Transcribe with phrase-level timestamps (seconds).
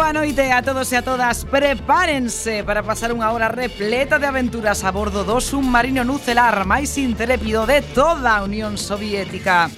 [0.00, 1.44] boa noite a todos e a todas.
[1.44, 7.68] Prepárense para pasar unha hora repleta de aventuras a bordo do submarino nucelar máis intrépido
[7.68, 9.68] de toda a Unión Soviética.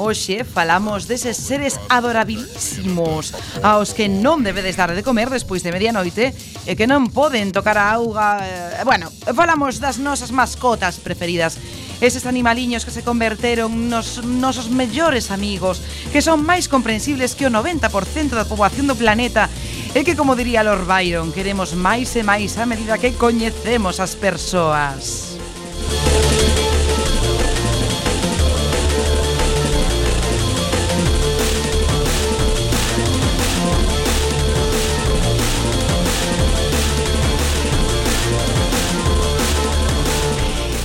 [0.00, 6.32] Hoxe falamos deses seres adorabilísimos aos que non debedes dar de comer despois de medianoite
[6.64, 8.40] e que non poden tocar a auga...
[8.44, 11.56] Eh, bueno, falamos das nosas mascotas preferidas
[12.00, 15.80] Eses animaliños que se converteron nos nosos mellores amigos
[16.12, 19.48] Que son máis comprensibles que o 90% da poboación do planeta
[19.96, 24.12] E que, como diría Lord Byron, queremos máis e máis a medida que coñecemos as
[24.12, 25.40] persoas.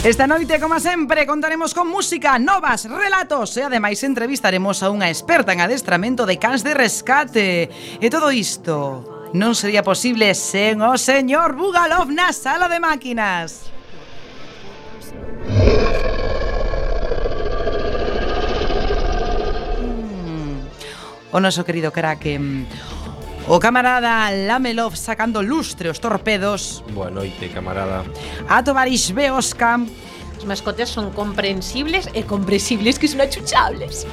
[0.04, 5.54] Esta noite, como sempre, contaremos con música, novas, relatos e ademais entrevistaremos a unha experta
[5.54, 7.70] en adestramento de cans de rescate.
[8.02, 13.70] E todo isto non sería posible sen o señor Bugalov na sala de máquinas.
[19.86, 20.66] Hmm.
[21.30, 22.26] O noso querido crack
[23.48, 26.84] O camarada Lamelov sacando lustre os torpedos.
[26.94, 28.06] Boa noite, camarada.
[28.48, 29.82] A Tovarish Beosca.
[30.38, 34.06] As mascotas son comprensibles e comprensibles que son achuchables.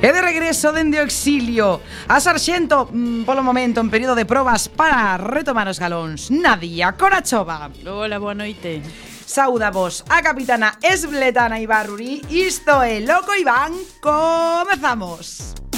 [0.00, 1.76] E de regreso dende o exilio
[2.08, 7.68] A Sarxento, mmm, polo momento, en período de probas Para retomar os galóns Nadia Corachova
[7.84, 8.80] Hola, boa noite
[9.28, 15.69] Sauda vos a capitana Esbletana Ibarruri Isto é Loco Iván Comezamos Comezamos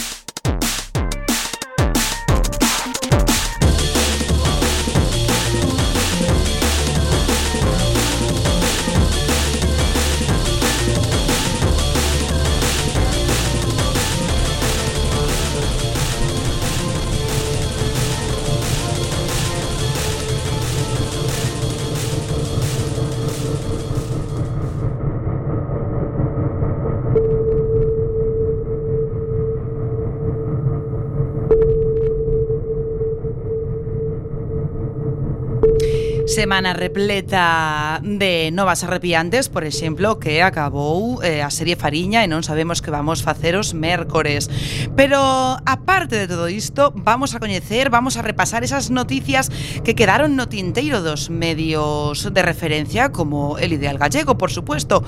[36.43, 42.43] semana repleta de novas arrepiantes, por exemplo, que acabou eh, a serie Fariña e non
[42.43, 44.51] sabemos que vamos facer os mércores.
[44.99, 45.23] Pero
[45.63, 49.55] aparte de todo isto, vamos a coñecer, vamos a repasar esas noticias
[49.87, 55.07] que quedaron no tinteiro dos medios de referencia como El Ideal Gallego, por supuesto.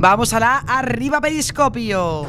[0.00, 2.24] Vamos a la arriba periscopio.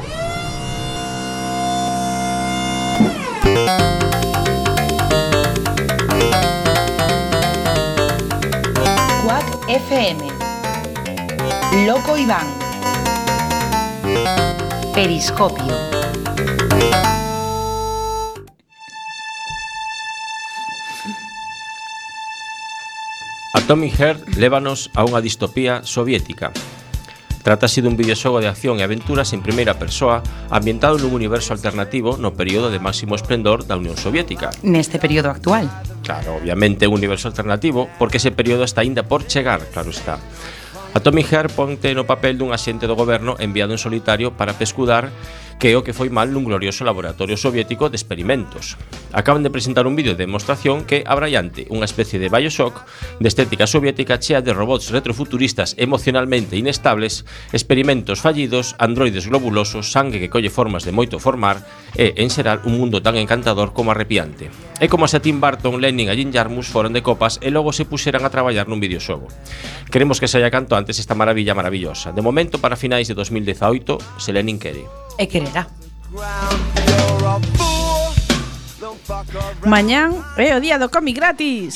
[9.88, 10.24] FM.
[11.86, 12.46] Loco Iván.
[14.94, 15.74] Periscopio.
[23.52, 26.48] Atomic Heart lévanos a unha distopía soviética.
[27.44, 32.32] Trátase dun videoxogo de acción e aventuras en primeira persoa ambientado nun universo alternativo no
[32.32, 34.48] período de máximo esplendor da Unión Soviética.
[34.64, 35.68] Neste período actual.
[36.04, 40.20] Claro, obviamente un universo alternativo, porque ese período está aínda por chegar, claro está.
[40.92, 45.10] A Tommy Herr ponte no papel dun axente do goberno enviado en solitario para pescudar
[45.58, 48.76] que é o que foi mal nun glorioso laboratorio soviético de experimentos.
[49.14, 52.84] Acaban de presentar un vídeo de demostración que abrallante unha especie de Bioshock
[53.22, 57.24] de estética soviética chea de robots retrofuturistas emocionalmente inestables,
[57.54, 61.62] experimentos fallidos, androides globulosos, sangue que colle formas de moito formar
[61.94, 64.50] e, en xeral, un mundo tan encantador como arrepiante.
[64.82, 67.70] É como se a Tim Burton, Lenin e Jim Jarmus foron de copas e logo
[67.70, 69.30] se puxeran a traballar nun videoxogo.
[69.88, 72.10] Queremos que saia canto antes esta maravilla maravillosa.
[72.10, 74.82] De momento, para finais de 2018, se Lenin quere
[75.18, 75.66] e quererá.
[79.64, 81.74] Mañán é o día do cómic gratis.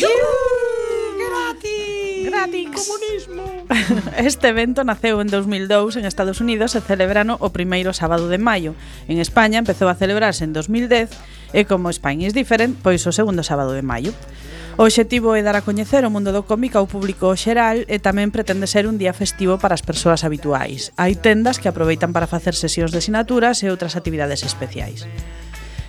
[1.19, 2.25] Gratis.
[2.29, 3.43] Gratis comunismo.
[4.19, 8.75] Este evento naceu en 2002 en Estados Unidos e celebrano o primeiro sábado de maio.
[9.09, 11.11] En España empezou a celebrarse en 2010
[11.53, 14.13] e como Spain is different, pois o segundo sábado de maio.
[14.79, 18.31] O obxectivo é dar a coñecer o mundo do cómic ao público xeral e tamén
[18.31, 20.95] pretende ser un día festivo para as persoas habituais.
[20.95, 25.03] Hai tendas que aproveitan para facer sesións de sinaturas e outras actividades especiais.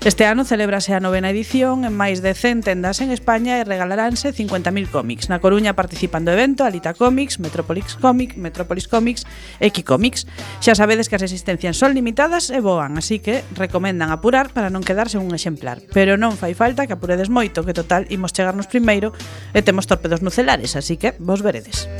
[0.06, 4.32] Este ano celébrase a novena edición en máis de 100 tendas en España e regalaránse
[4.32, 5.28] 50.000 cómics.
[5.28, 9.28] Na Coruña participan do evento Alita Comics, Metropolis Comic, Metropolis Comics
[9.60, 10.24] e Comics.
[10.64, 14.88] Xa sabedes que as existencias son limitadas e voan, así que recomendan apurar para non
[14.88, 15.84] quedarse un exemplar.
[15.92, 19.12] Pero non fai falta que apuredes moito, que total imos chegarnos primeiro
[19.52, 21.92] e temos torpedos nucelares, así que vos veredes.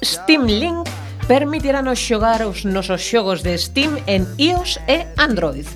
[0.00, 0.88] Steam Link
[1.28, 5.68] permitiranos xogar os nosos xogos de Steam en iOS e Android.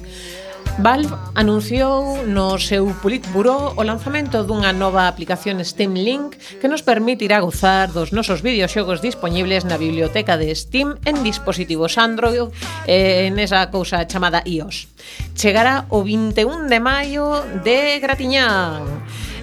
[0.80, 7.44] Valve anunciou no seu Politburo o lanzamento dunha nova aplicación Steam Link que nos permitirá
[7.44, 12.48] gozar dos nosos videoxogos dispoñibles na biblioteca de Steam en dispositivos Android
[12.88, 14.88] e en esa cousa chamada iOS.
[15.36, 18.88] Chegará o 21 de maio de Gratiñán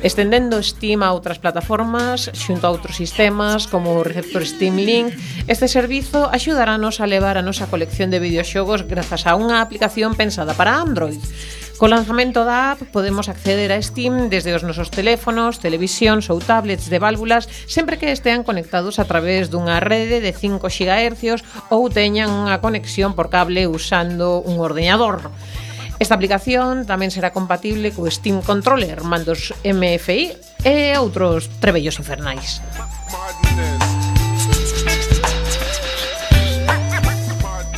[0.02, 5.12] estendendo Steam a outras plataformas xunto a outros sistemas como o receptor Steam Link.
[5.48, 10.56] Este servizo axudaranos a levar a nosa colección de videoxogos grazas a unha aplicación pensada
[10.56, 11.20] para Android.
[11.80, 16.92] Co lanzamento da app podemos acceder a Steam desde os nosos teléfonos, televisións ou tablets
[16.92, 21.40] de válvulas sempre que estean conectados a través dunha rede de 5 GHz
[21.72, 25.32] ou teñan unha conexión por cable usando un ordeñador.
[26.00, 30.32] Esta aplicación tamén será compatible co Steam Controller, mandos MFI
[30.64, 32.64] e outros trebellos infernais.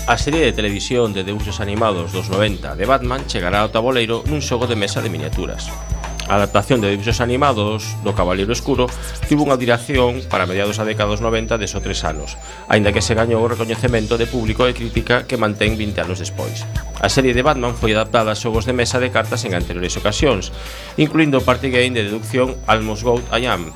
[0.05, 4.45] A serie de televisión de debuxos animados dos 90 de Batman chegará ao taboleiro nun
[4.45, 5.73] xogo de mesa de miniaturas.
[6.31, 8.87] A adaptación de dibuixos animados do Cavaleiro Escuro
[9.27, 12.39] tivo unha diración para mediados da década dos 90 de só tres anos,
[12.71, 16.63] aínda que se gañou o recoñecemento de público e crítica que mantén 20 anos despois.
[17.03, 20.55] A serie de Batman foi adaptada a xogos de mesa de cartas en anteriores ocasións,
[20.95, 23.67] incluindo o party game de deducción Almost Goat I Am,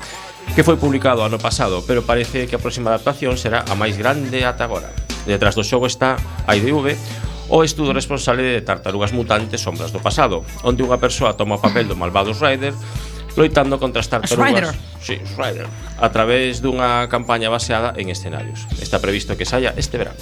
[0.56, 4.48] que foi publicado ano pasado, pero parece que a próxima adaptación será a máis grande
[4.48, 4.88] ata agora.
[5.28, 6.16] Detrás do xogo está
[6.48, 6.96] a IDV,
[7.48, 11.86] o estudo responsable de Tartarugas Mutantes Sombras do Pasado, onde unha persoa toma o papel
[11.86, 12.74] do malvado Rider
[13.36, 14.74] loitando contra as tartarugas.
[15.00, 15.68] Sí, Rider.
[16.00, 18.64] A través dunha campaña baseada en escenarios.
[18.80, 20.18] Está previsto que saia este verano.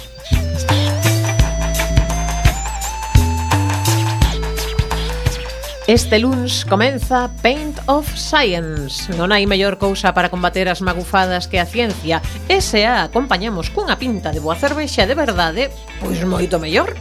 [5.87, 9.13] Este luns comeza Paint of Science.
[9.13, 12.25] Non hai mellor cousa para combater as magufadas que a ciencia.
[12.49, 15.69] E se a acompañamos cunha pinta de boa cervexa de verdade,
[16.01, 16.97] pois moito mellor.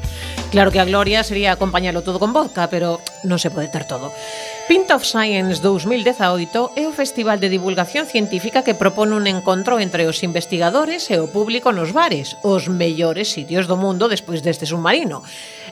[0.53, 4.13] Claro que a gloria sería acompañalo todo con vodka, pero non se pode ter todo.
[4.69, 10.05] Paint of Science 2018 é o festival de divulgación científica que propone un encontro entre
[10.05, 15.25] os investigadores e o público nos bares, os mellores sitios do mundo despois deste submarino.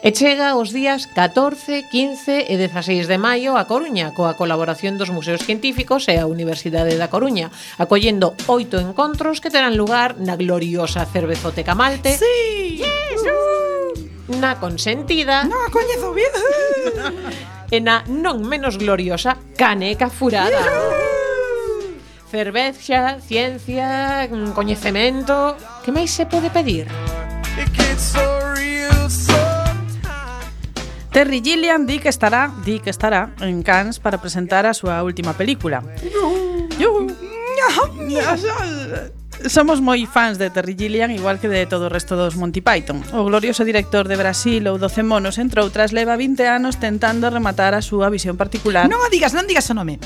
[0.02, 5.14] E chega os días 14, 15 e 16 de maio a Coruña, coa colaboración dos
[5.14, 11.06] Museos Científicos e a Universidade da Coruña, acollendo oito encontros que terán lugar na gloriosa
[11.06, 12.18] Cervezoteca Malte.
[12.18, 12.82] Sí!
[12.82, 13.22] Yes!
[13.22, 14.42] Uh!
[14.42, 15.46] Na consentida.
[15.46, 16.34] No, coñezo bien.
[17.70, 20.50] e na non menos gloriosa Caneca Furada.
[20.50, 21.12] Yeah!
[22.32, 26.88] cerveza, ciencia, mm, coñecemento, que máis se pode pedir?
[27.60, 28.31] It gets so
[31.12, 35.36] Terry Gilliam di que estará, di que estará en Cannes para presentar a súa última
[35.36, 35.84] película.
[36.80, 37.12] Yuhu.
[39.44, 43.04] Somos moi fans de Terry Gilliam igual que de todo o resto dos Monty Python.
[43.12, 47.76] O glorioso director de Brasil ou 12 monos, entre outras, leva 20 anos tentando rematar
[47.76, 48.88] a súa visión particular.
[48.88, 50.00] Non o digas, non digas o nome.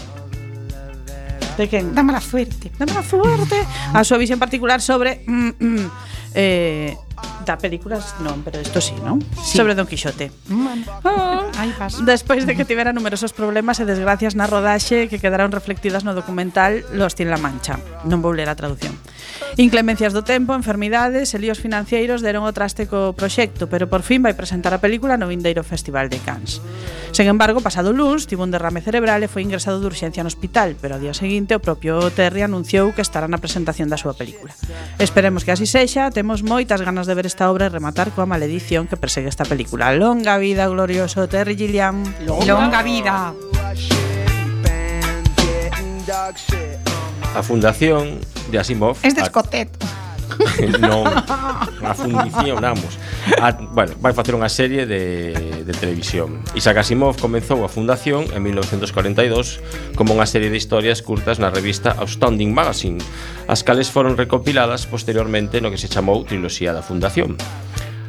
[1.55, 1.95] De quen?
[1.95, 2.75] Dámela fuerte.
[2.75, 3.63] Dámela fuerte.
[3.95, 5.87] A súa visión particular sobre mm, mm,
[6.35, 6.99] eh,
[7.47, 9.23] Da películas non, pero isto sí, non?
[9.39, 9.57] Sí.
[9.57, 10.35] Sobre Don Quixote.
[10.51, 10.83] Bueno.
[11.07, 11.47] Oh.
[11.57, 12.03] Aí vas.
[12.03, 16.83] Despois de que tivera numerosos problemas e desgracias na rodaxe que quedaron reflectidas no documental
[16.93, 17.79] Los Tien la mancha.
[18.05, 18.99] Non vou ler a traducción.
[19.57, 24.21] Inclemencias do tempo, enfermidades e líos financeiros deron o traste co proxecto, pero por fin
[24.21, 26.61] vai presentar a película no vindeiro Festival de Cannes.
[27.17, 30.77] Sen embargo, pasado luns, tivo un derrame cerebral e foi ingresado de urxencia no hospital,
[30.77, 34.53] pero ao día seguinte o propio Terry anunciou que estará na presentación da súa película.
[35.01, 38.85] Esperemos que así sexa, temos moitas ganas de ver esta obra e rematar coa maledición
[38.85, 39.97] que persegue esta película.
[39.97, 42.05] Longa vida, glorioso Terry Gilliam.
[42.29, 43.33] Longa, Longa vida.
[43.33, 43.57] vida
[47.37, 48.19] a fundación
[48.51, 48.97] de Asimov.
[49.03, 49.23] Es de
[50.83, 52.99] non a fundición, vamos
[53.39, 56.43] a, bueno, vai facer unha serie de, de televisión.
[56.59, 61.95] Isaac Asimov comenzou a fundación en 1942 como unha serie de historias curtas na revista
[62.01, 62.99] Outstanding Magazine.
[63.47, 67.39] As cales foron recopiladas posteriormente no que se chamou Triloxía da Fundación.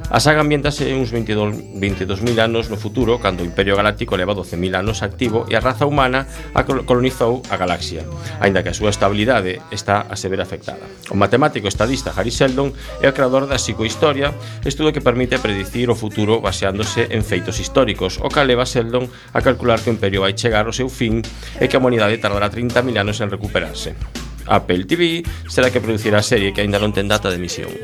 [0.08, 4.80] A saga ambientase uns 22.000 22 anos no futuro, cando o Imperio Galáctico leva 12.000
[4.80, 6.24] anos activo e a raza humana
[6.56, 8.08] a colonizou a galaxia,
[8.40, 10.88] aínda que a súa estabilidade está a se ver afectada.
[11.12, 12.72] O matemático estadista Harry Seldon
[13.04, 14.32] é o creador da psicohistoria,
[14.64, 19.44] estudo que permite predicir o futuro baseándose en feitos históricos, o que leva Seldon a
[19.44, 21.20] calcular que o Imperio vai chegar ao seu fin
[21.60, 23.92] e que a humanidade tardará 30.000 anos en recuperarse.
[24.48, 27.76] Apple TV será que producirá a serie que aínda non ten data de emisión.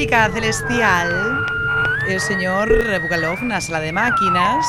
[0.00, 1.44] música celestial,
[2.08, 4.64] el señor Bugalov na sala de máquinas.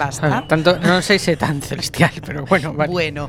[0.00, 0.40] Basta.
[0.40, 2.88] Ah, tanto, non sei se tan celestial, pero bueno, vale.
[2.88, 3.28] Bueno,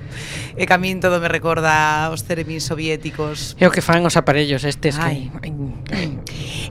[0.55, 3.59] e que a min todo me recorda os ceremín soviéticos.
[3.59, 5.27] É o que fan os aparellos estes Ai.
[5.43, 5.51] que...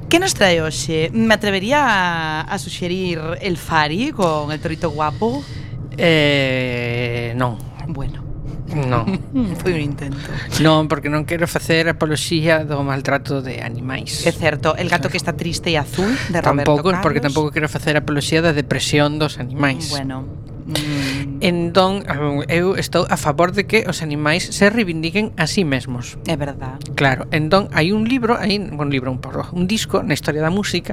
[0.08, 1.12] Que nos trae hoxe?
[1.12, 5.44] Me atrevería a, a suxerir el Fari con el torito guapo?
[5.92, 7.60] Eh, non.
[7.84, 8.27] Bueno.
[8.74, 9.04] Non.
[9.60, 10.28] Foi un intento.
[10.60, 14.24] Non, porque non quero facer apoloxía do maltrato de animais.
[14.28, 17.02] É certo, El gato que está triste e azul de tampouco, Roberto Carlos.
[17.04, 19.88] Porque tampouco quero facer apoloxía da depresión dos animais.
[19.88, 21.40] Bueno, Mm.
[21.40, 22.04] Entón,
[22.52, 26.20] eu estou a favor de que os animais se reivindiquen a sí mesmos.
[26.28, 26.76] É verdad.
[26.92, 30.52] Claro, entón hai un libro, hai un libro, un porro, un disco na historia da
[30.52, 30.92] música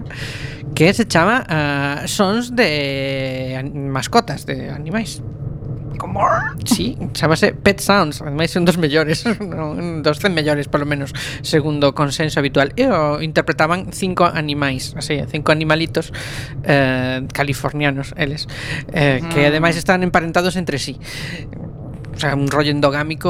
[0.72, 5.20] que se chama uh, Sons de mascotas de animais
[6.06, 6.54] como ah".
[6.66, 11.98] Sí, chamase Pet Sounds Ademais son dos mellores non, Dos cen mellores, polo menos Segundo
[11.98, 16.14] consenso habitual E o interpretaban cinco animais Así, cinco animalitos
[16.62, 18.46] eh, Californianos, eles
[18.94, 19.34] eh, mm.
[19.34, 21.02] Que ademais están emparentados entre sí
[22.16, 23.28] o sea, un rollo endogámico.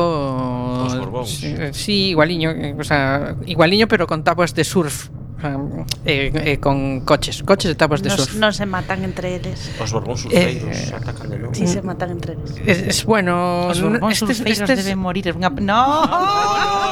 [0.86, 1.41] Os Borbóns.
[1.41, 5.10] Sí, sí, igualiño, o sea, igualiño pero con tapas de surf
[5.44, 5.60] Ah,
[6.06, 8.39] eh, eh, con coches, coches de tapas de nos, surf.
[8.39, 9.68] Non se matan entre eles.
[9.84, 11.51] Os borbóns surfeiros eh, atacan de novo.
[11.51, 12.56] Si se matan entre eles.
[12.63, 14.80] Es, es bueno, os borbóns surfeiros estes...
[14.80, 15.36] deben morir.
[15.36, 15.51] Unha...
[15.60, 16.08] No!
[16.08, 16.85] no, no, no.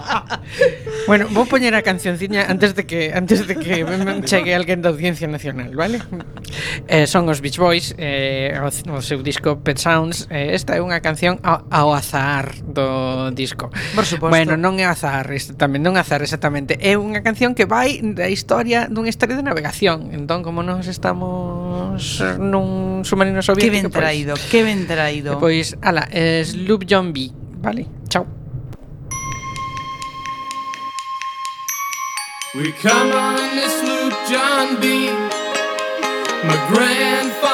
[1.06, 3.84] bueno, vou poñer a cancionciña antes de que antes de que
[4.28, 6.00] chegue alguén da Audiencia Nacional, vale?
[6.86, 10.28] Eh, son os Beach Boys, eh, o, o seu disco Pet Sounds.
[10.30, 13.70] Eh, esta é unha canción ao, ao azar do disco.
[13.94, 14.32] Por suposto.
[14.32, 16.76] Bueno, non é azar, este, tamén non é azar exactamente.
[16.80, 20.12] É unha canción que vai da historia dunha historia de navegación.
[20.12, 25.30] Entón, como nos estamos nun submarino soviético, que ben pois traído, pois, que ben traído.
[25.38, 27.30] Pois, ala, es Loop John B,
[27.62, 27.86] vale?
[28.08, 28.41] Chao.
[32.54, 35.08] We come on this loop, John B.
[36.44, 37.51] My grandfather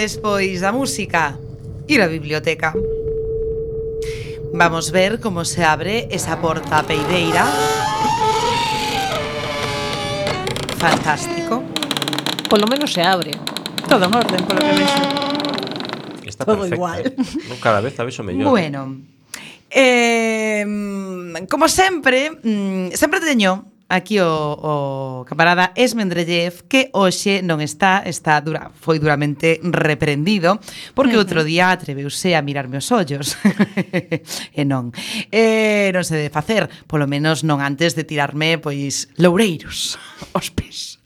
[0.00, 1.36] despois da música?
[1.88, 2.72] Ir á biblioteca.
[4.52, 7.44] Vamos ver como se abre esa porta peideira.
[10.78, 11.62] Fantástico.
[12.48, 13.32] Polo menos se abre.
[13.88, 15.02] Todo en orden, polo que vexo.
[16.24, 16.74] Está Todo perfecta.
[16.76, 17.00] igual.
[17.06, 17.58] eh.
[17.60, 18.48] Cada vez a vexo mellor.
[18.50, 18.96] Bueno,
[19.70, 20.64] eh,
[21.48, 24.74] como sempre, mm, sempre teño aquí o, o
[25.26, 30.62] camarada Esmendrellev que hoxe non está, está dura, foi duramente reprendido
[30.94, 33.34] porque outro día atreveuse a mirarme os ollos.
[34.54, 34.94] e non.
[35.34, 39.98] E non se debe facer, polo menos non antes de tirarme pois loureiros
[40.30, 40.99] os pés.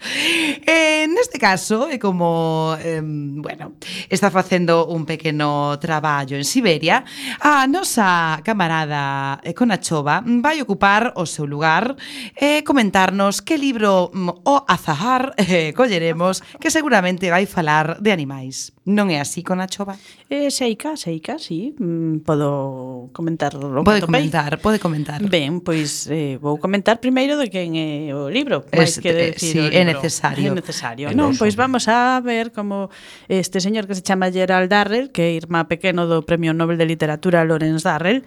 [0.67, 3.77] Eh, neste caso, é como, eh, bueno,
[4.09, 7.05] está facendo un pequeno traballo en Siberia,
[7.41, 11.97] a nosa camarada eh, Conachova vai ocupar o seu lugar
[12.37, 18.13] e eh, comentarnos que libro mm, o Azahar eh, colleremos que seguramente vai falar de
[18.13, 18.73] animais.
[18.85, 19.97] Non é así con a chova?
[20.29, 21.73] Eh, seica, seica, sí.
[21.81, 25.25] Mm, podo comentar o Pode comentar, pode comentar.
[25.25, 29.57] Ben, pois eh, vou comentar primeiro de quen é o libro, máis que eh, decir
[29.57, 29.81] sí, o libro.
[29.81, 30.53] É necesario.
[30.53, 31.07] É necesario.
[31.09, 32.93] É non, pois vamos a ver como
[33.25, 36.85] este señor que se chama Gerald Darrell, que é irmá pequeno do Premio Nobel de
[36.85, 38.21] Literatura Lawrence Darrell,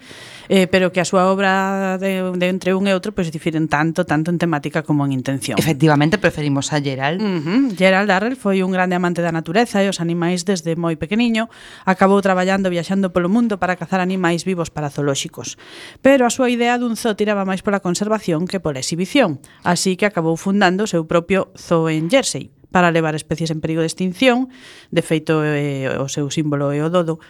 [0.50, 4.02] eh, pero que a súa obra de, de entre un e outro pois difiren tanto,
[4.02, 5.54] tanto en temática como en intención.
[5.54, 7.22] Efectivamente, preferimos a Gerald.
[7.22, 7.78] Uh -huh.
[7.78, 11.52] Gerald Darrell foi un grande amante da natureza e os animais desde moi pequeniño,
[11.84, 15.60] acabou traballando viaxando polo mundo para cazar animais vivos para zoolóxicos.
[16.00, 20.08] Pero a súa idea dun zoo tiraba máis pola conservación que pola exhibición, así que
[20.08, 24.48] acabou fundando o seu propio zoo en Jersey, para levar especies en perigo de extinción,
[24.90, 27.20] de feito eh, o seu símbolo é o dodo,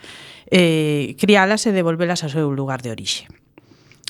[0.50, 3.26] eh, criálas e devolvelas ao seu lugar de orixe.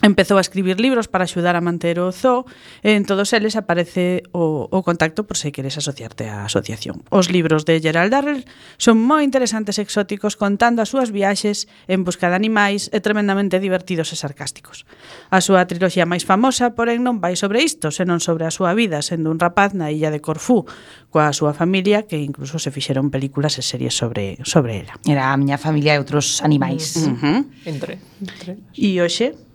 [0.00, 2.46] Empezou a escribir libros para axudar a manter o zoo
[2.86, 7.02] e en todos eles aparece o, o contacto por se queres asociarte á asociación.
[7.10, 8.46] Os libros de Gerald Darrell
[8.78, 13.58] son moi interesantes e exóticos contando as súas viaxes en busca de animais e tremendamente
[13.58, 14.86] divertidos e sarcásticos.
[15.34, 19.02] A súa triloxía máis famosa, porén, non vai sobre isto, senón sobre a súa vida
[19.02, 20.62] sendo un rapaz na illa de Corfú
[21.10, 24.94] coa súa familia que incluso se fixeron películas e series sobre sobre ela.
[25.02, 26.94] Era a miña familia e outros animais.
[27.02, 27.40] Uh -huh.
[27.66, 27.98] Entre.
[28.22, 28.62] Entre.
[28.78, 29.47] E hoxe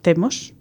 [0.00, 0.52] temos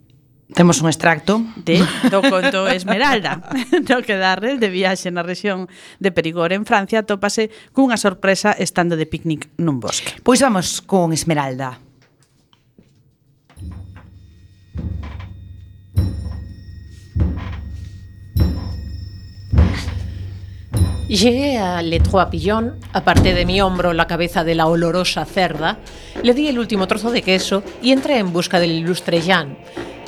[0.53, 1.77] Temos un extracto de,
[2.09, 3.37] do conto Esmeralda,
[3.85, 5.69] do que Darrell de viaxe na rexión
[6.01, 10.17] de Perigor en Francia, topase cunha sorpresa estando de picnic nun bosque.
[10.25, 11.77] Pois vamos con Esmeralda.
[21.09, 25.79] Llegué a Le Trois Pillons, aparté de mi hombro la cabeza de la olorosa cerda,
[26.21, 29.57] le di el último trozo de queso y entré en busca del ilustre Jean.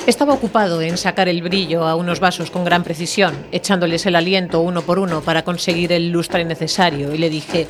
[0.06, 4.60] Estaba ocupado en sacar el brillo a unos vasos con gran precisión, echándoles el aliento
[4.60, 7.66] uno por uno para conseguir el lustre necesario, y le dije,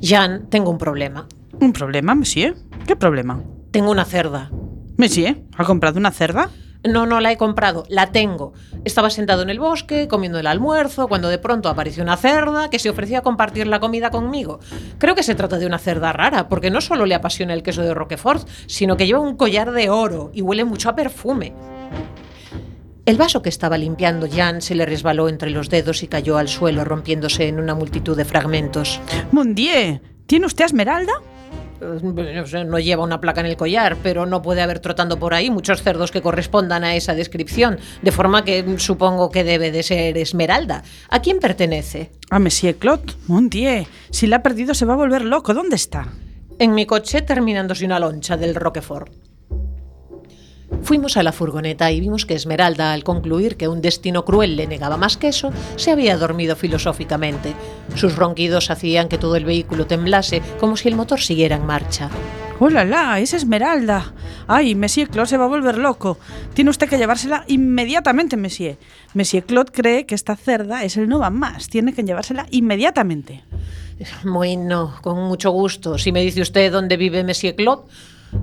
[0.00, 1.28] Jean, tengo un problema.
[1.60, 2.56] Un problema, monsieur?
[2.86, 3.42] Que problema?
[3.72, 4.50] Tengo una cerda.
[4.96, 6.48] Monsieur, ha comprado unha cerda?
[6.88, 8.52] No, no la he comprado, la tengo.
[8.84, 12.78] Estaba sentado en el bosque, comiendo el almuerzo, cuando de pronto apareció una cerda que
[12.78, 14.60] se ofrecía a compartir la comida conmigo.
[14.98, 17.82] Creo que se trata de una cerda rara, porque no solo le apasiona el queso
[17.82, 21.54] de Roquefort, sino que lleva un collar de oro y huele mucho a perfume.
[23.06, 26.48] El vaso que estaba limpiando Jan se le resbaló entre los dedos y cayó al
[26.48, 29.00] suelo, rompiéndose en una multitud de fragmentos.
[29.30, 31.12] Mon dieu, ¿tiene usted Esmeralda?
[31.84, 35.34] No sé, No lleva una placa en el collar, pero no puede haber trotando por
[35.34, 39.82] ahí muchos cerdos que correspondan a esa descripción, de forma que supongo que debe de
[39.82, 40.82] ser Esmeralda.
[41.10, 42.10] ¿A quién pertenece?
[42.30, 43.12] A Monsieur Claude.
[43.26, 45.54] Mon dieu, si la ha perdido se va a volver loco.
[45.54, 46.08] ¿Dónde está?
[46.58, 49.10] En mi coche terminándose una loncha del Roquefort.
[50.82, 54.66] Fuimos a la furgoneta y vimos que Esmeralda, al concluir que un destino cruel le
[54.66, 57.54] negaba más queso, se había dormido filosóficamente.
[57.94, 62.10] Sus ronquidos hacían que todo el vehículo temblase, como si el motor siguiera en marcha.
[62.60, 63.18] ¡Hola, la!
[63.18, 64.14] ¡Es Esmeralda!
[64.46, 66.18] ¡Ay, Monsieur Claude se va a volver loco!
[66.54, 68.76] Tiene usted que llevársela inmediatamente, Monsieur.
[69.12, 71.68] Monsieur Claude cree que esta cerda es el no va más.
[71.68, 73.42] Tiene que llevársela inmediatamente.
[74.22, 75.98] Bueno, con mucho gusto.
[75.98, 77.82] Si me dice usted dónde vive Monsieur Claude,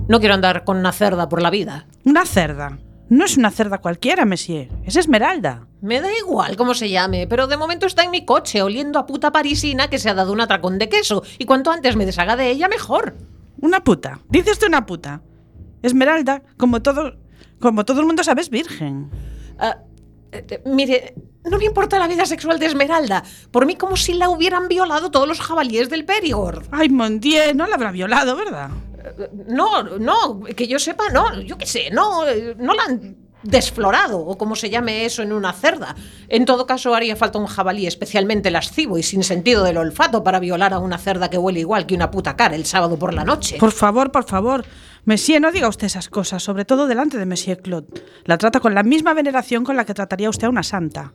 [0.08, 1.86] No quiero andar con una cerda por la vida.
[2.04, 2.78] Una cerda.
[3.08, 4.68] No es una cerda cualquiera, monsieur.
[4.84, 5.66] Es Esmeralda.
[5.82, 9.06] Me da igual cómo se llame, pero de momento está en mi coche oliendo a
[9.06, 12.36] puta parisina que se ha dado un atracón de queso y cuanto antes me deshaga
[12.36, 13.16] de ella mejor.
[13.60, 14.20] Una puta.
[14.28, 15.22] Dices tú una puta.
[15.82, 17.18] Esmeralda, como todo,
[17.60, 19.10] como todo el mundo sabe, es virgen.
[19.60, 23.22] Eh, eh, mire, no me importa la vida sexual de Esmeralda.
[23.50, 26.64] Por mí como si la hubieran violado todos los jabalíes del Perigord.
[26.70, 28.70] Ay, mon Dieu, no la habrá violado, ¿verdad?
[29.48, 32.24] No, no, que yo sepa, no, yo qué sé, no,
[32.58, 35.94] no la han desflorado, o como se llame eso en una cerda.
[36.28, 40.38] En todo caso, haría falta un jabalí especialmente lascivo y sin sentido del olfato para
[40.38, 43.24] violar a una cerda que huele igual que una puta cara el sábado por la
[43.24, 43.56] noche.
[43.58, 44.64] Por favor, por favor.
[45.04, 47.88] Monsieur, no diga usted esas cosas, sobre todo delante de Monsieur Claude.
[48.24, 51.12] La trata con la misma veneración con la que trataría usted a una santa.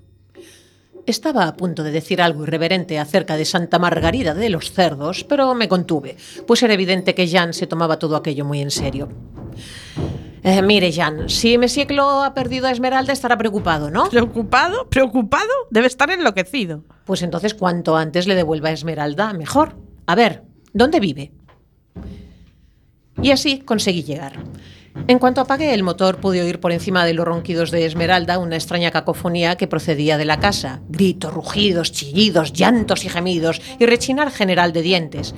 [1.07, 5.55] Estaba a punto de decir algo irreverente acerca de Santa Margarida de los cerdos, pero
[5.55, 9.07] me contuve, pues era evidente que Jean se tomaba todo aquello muy en serio.
[10.43, 14.09] Eh, mire, Jean, si Monsieur Claude ha perdido a Esmeralda estará preocupado, ¿no?
[14.09, 14.89] ¿Preocupado?
[14.89, 15.53] ¿Preocupado?
[15.69, 16.83] Debe estar enloquecido.
[17.05, 19.77] Pues entonces cuanto antes le devuelva a Esmeralda, mejor.
[20.07, 20.43] A ver,
[20.73, 21.31] ¿dónde vive?
[23.21, 24.43] Y así conseguí llegar.
[25.05, 28.55] En cuanto apagué el motor, pude oír por encima de los ronquidos de Esmeralda una
[28.55, 30.81] extraña cacofonía que procedía de la casa.
[30.89, 35.33] Gritos, rugidos, chillidos, llantos y gemidos, y rechinar general de dientes.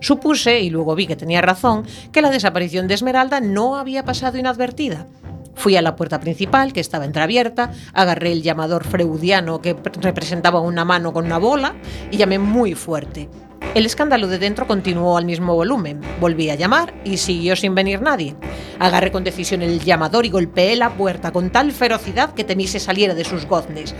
[0.00, 4.36] Supuse, y luego vi que tenía razón, que la desaparición de Esmeralda no había pasado
[4.36, 5.06] inadvertida.
[5.54, 10.60] Fui a la puerta principal, que estaba entreabierta, agarré el llamador freudiano que pre- representaba
[10.60, 11.74] una mano con una bola
[12.10, 13.30] y llamé muy fuerte.
[13.74, 16.00] El escándalo de dentro continuó al mismo volumen.
[16.20, 18.34] Volví a llamar y siguió sin venir nadie.
[18.78, 22.80] Agarré con decisión el llamador y golpeé la puerta con tal ferocidad que temí se
[22.80, 23.94] saliera de sus goznes.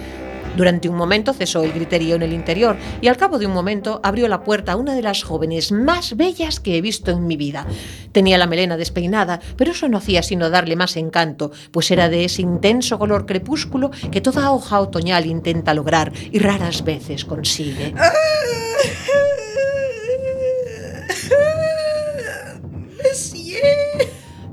[0.56, 4.00] Durante un momento cesó el griterío en el interior y al cabo de un momento
[4.02, 7.66] abrió la puerta una de las jóvenes más bellas que he visto en mi vida.
[8.12, 12.24] Tenía la melena despeinada, pero eso no hacía sino darle más encanto, pues era de
[12.24, 17.94] ese intenso color crepúsculo que toda hoja otoñal intenta lograr y raras veces consigue.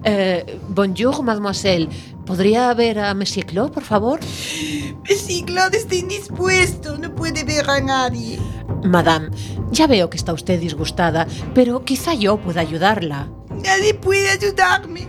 [0.04, 1.88] Eh, bonjour, mademoiselle.
[2.26, 4.20] ¿Podría ver a Monsieur Claude, por favor?
[4.24, 8.40] Si Claude está indispuesto, no puede ver a nadie.
[8.84, 9.30] Madame,
[9.72, 13.30] ya veo que está usted disgustada, pero quizá yo pueda ayudarla.
[13.64, 15.08] Nadie puede ayudarme.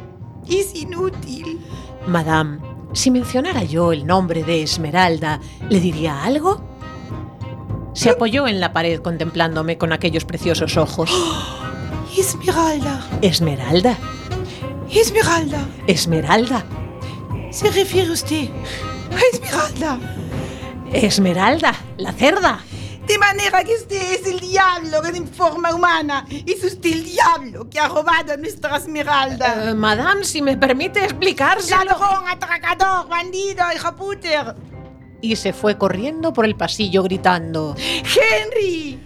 [0.48, 1.60] Es inútil.
[2.06, 2.58] Madame,
[2.92, 6.62] si mencionara yo el nombre de Esmeralda, ¿le diría algo?
[7.94, 11.10] Se apoyó en la pared contemplándome con aquellos preciosos ojos.
[12.16, 13.04] Esmeralda.
[13.22, 13.98] Esmeralda,
[14.94, 15.66] Esmeralda.
[15.88, 16.64] Esmeralda,
[17.50, 18.48] Se refiere usted
[19.10, 19.98] a Esmeralda.
[20.92, 22.60] Esmeralda, la cerda.
[23.04, 26.24] De manera que usted es el diablo en forma humana.
[26.46, 29.70] Es usted el diablo que ha robado a nuestra Esmeralda.
[29.70, 31.84] Eh, madame, si me permite explicárselo.
[31.84, 34.54] Ladrón, atracador, bandido, hijo puter.
[35.20, 37.74] Y se fue corriendo por el pasillo gritando.
[37.76, 39.00] Henry.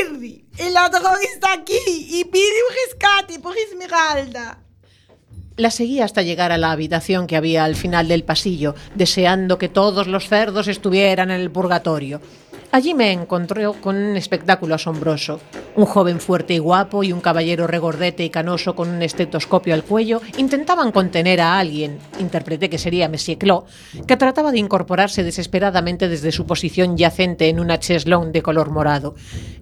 [0.00, 4.58] Henry, el ladrón está aquí y pide un rescate por Esmeralda.
[5.56, 9.68] La seguí hasta llegar a la habitación que había al final del pasillo, deseando que
[9.68, 12.20] todos los cerdos estuvieran en el purgatorio.
[12.70, 15.40] Allí me encontré con un espectáculo asombroso.
[15.74, 19.84] Un joven fuerte y guapo y un caballero regordete y canoso con un estetoscopio al
[19.84, 23.66] cuello intentaban contener a alguien, interpreté que sería Monsieur Claude,
[24.06, 29.14] que trataba de incorporarse desesperadamente desde su posición yacente en una cheslón de color morado.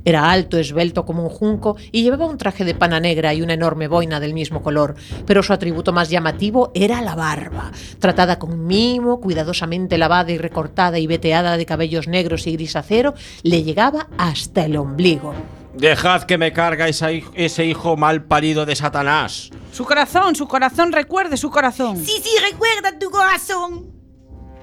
[0.05, 3.55] Era alto, esbelto como un junco y llevaba un traje de pana negra y una
[3.55, 8.67] enorme boina del mismo color, pero su atributo más llamativo era la barba, tratada con
[8.67, 14.09] mimo, cuidadosamente lavada y recortada y veteada de cabellos negros y gris acero, le llegaba
[14.19, 15.35] hasta el ombligo.
[15.75, 19.51] Dejad que me carga ese hijo mal parido de Satanás.
[19.73, 21.99] Su corazón, su corazón, recuerde su corazón.
[21.99, 23.95] Sí, sí, recuerda tu corazón.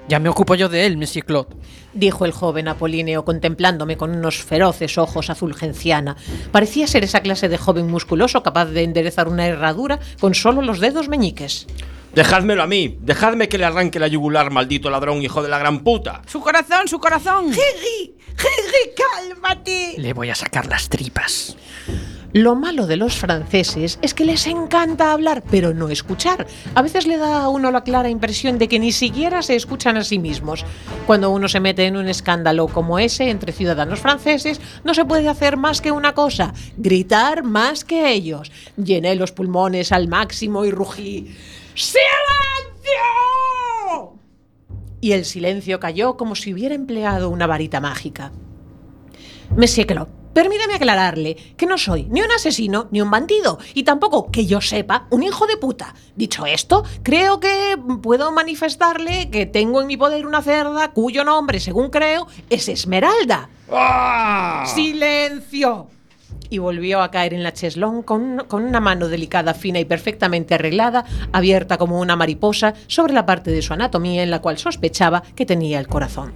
[0.10, 1.56] Ya me ocupo yo de él, Monsieur Claude.
[1.94, 6.18] dijo el joven apolíneo contemplándome con unos feroces ojos azul genciana.
[6.52, 10.80] Parecía ser esa clase de joven musculoso capaz de enderezar una herradura con solo los
[10.80, 11.68] dedos meñiques.
[12.16, 12.98] Dejádmelo a mí.
[13.02, 16.22] Dejadme que le arranque la yugular, maldito ladrón, hijo de la gran puta.
[16.28, 17.46] Su corazón, su corazón.
[17.46, 19.96] Henry, Henry, cálmate.
[19.98, 21.56] Le voy a sacar las tripas.
[22.34, 26.48] Lo malo de los franceses es que les encanta hablar, pero no escuchar.
[26.74, 29.98] A veces le da a uno la clara impresión de que ni siquiera se escuchan
[29.98, 30.66] a sí mismos.
[31.06, 35.30] Cuando uno se mete en un escándalo como ese entre ciudadanos franceses, no se puede
[35.30, 38.52] hacer más que una cosa, gritar más que ellos.
[38.78, 41.38] Llené los pulmones al máximo y rugí.
[41.76, 42.04] ¡Silencio!
[45.04, 48.32] Y el silencio cayó como si hubiera empleado una varita mágica.
[49.58, 54.32] Monsieur Claude, Permítame aclararle que no soy ni un asesino ni un bandido y tampoco,
[54.32, 55.94] que yo sepa, un hijo de puta.
[56.16, 61.60] Dicho esto, creo que puedo manifestarle que tengo en mi poder una cerda cuyo nombre,
[61.60, 63.50] según creo, es Esmeralda.
[64.66, 65.93] ¡Silencio!
[66.50, 70.54] Y volvió a caer en la cheslón con, con una mano delicada, fina y perfectamente
[70.54, 75.24] arreglada, abierta como una mariposa, sobre la parte de su anatomía en la cual sospechaba
[75.36, 76.32] que tenía el corazón.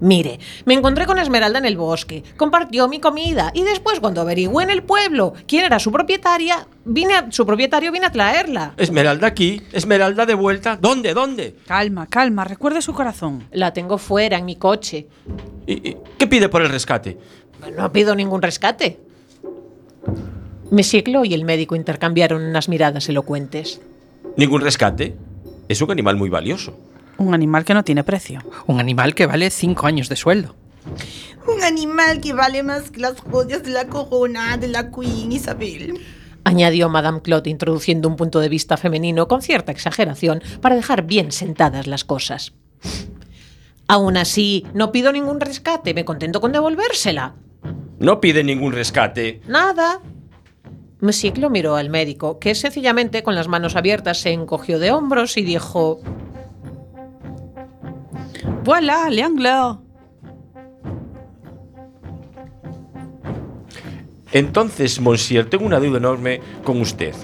[0.00, 4.62] Mire, me encontré con Esmeralda en el bosque, compartió mi comida y después cuando averigüé
[4.62, 8.74] en el pueblo quién era su propietaria, vine a- su propietario vine a traerla.
[8.76, 10.76] Esmeralda aquí, Esmeralda de vuelta.
[10.80, 11.14] ¿Dónde?
[11.14, 11.56] ¿Dónde?
[11.66, 13.44] Calma, calma, recuerde su corazón.
[13.50, 15.08] La tengo fuera en mi coche.
[15.66, 17.18] ¿Y, y qué pide por el rescate?
[17.76, 19.00] No pido ningún rescate.
[20.70, 23.80] Monsieur Clo y el médico intercambiaron unas miradas elocuentes.
[24.36, 25.16] ¿Ningún rescate?
[25.68, 26.78] Es un animal muy valioso.
[27.16, 28.40] Un animal que no tiene precio.
[28.66, 30.54] Un animal que vale cinco años de sueldo.
[31.46, 36.00] Un animal que vale más que las joyas de la corona de la Queen Isabel.
[36.44, 41.32] Añadió Madame Claude introduciendo un punto de vista femenino con cierta exageración para dejar bien
[41.32, 42.52] sentadas las cosas.
[43.86, 47.34] Aún así, no pido ningún rescate, me contento con devolvérsela.
[47.98, 49.40] No pide ningún rescate.
[49.46, 50.00] Nada.
[51.00, 55.36] Monsieur Clo miró al médico, que sencillamente con las manos abiertas se encogió de hombros
[55.36, 56.00] y dijo:
[58.64, 59.76] Voilà, Leangler.
[64.32, 67.14] Entonces, Monsieur, tengo una deuda enorme con usted.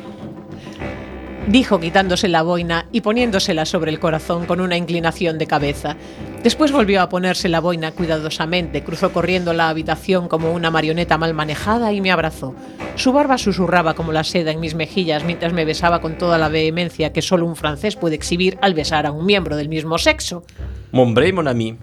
[1.47, 5.97] Dijo quitándose la boina y poniéndosela sobre el corazón con una inclinación de cabeza.
[6.43, 11.35] Después volvió a ponerse la boina cuidadosamente, cruzó corriendo la habitación como una marioneta mal
[11.35, 12.55] manejada y me abrazó.
[12.97, 16.49] Su barba susurraba como la seda en mis mejillas mientras me besaba con toda la
[16.49, 20.45] vehemencia que solo un francés puede exhibir al besar a un miembro del mismo sexo.
[20.93, 21.77] Mon bré, mon ami,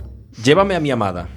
[0.43, 1.27] llévame a mi amada.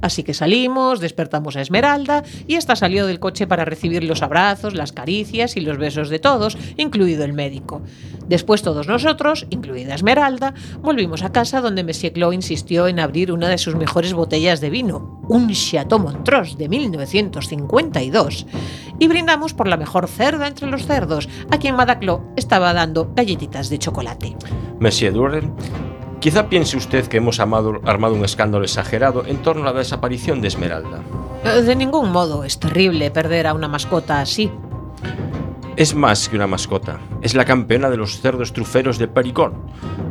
[0.00, 4.74] Así que salimos, despertamos a Esmeralda y ésta salió del coche para recibir los abrazos,
[4.74, 7.82] las caricias y los besos de todos, incluido el médico.
[8.28, 13.48] Después todos nosotros, incluida Esmeralda, volvimos a casa donde Monsieur Clos insistió en abrir una
[13.48, 18.46] de sus mejores botellas de vino, un Chateau Montrose de 1952,
[18.98, 23.70] y brindamos por la mejor cerda entre los cerdos, a quien Madaclo estaba dando galletitas
[23.70, 24.36] de chocolate.
[24.80, 25.50] Monsieur Durrell,
[26.20, 30.40] quizá piense usted que hemos amado- armado un escándalo exagerado en torno a la desaparición
[30.40, 31.00] de Esmeralda.
[31.44, 34.50] Eh, De ningún modo es terrible perder a una mascota así.
[35.76, 39.54] Es más que una mascota, es la campeona de los cerdos truferos de Pericón.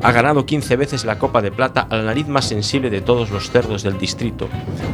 [0.02, 3.32] Ha ganado 15 veces la Copa de Plata a la nariz más sensible de todos
[3.32, 4.48] los cerdos del distrito.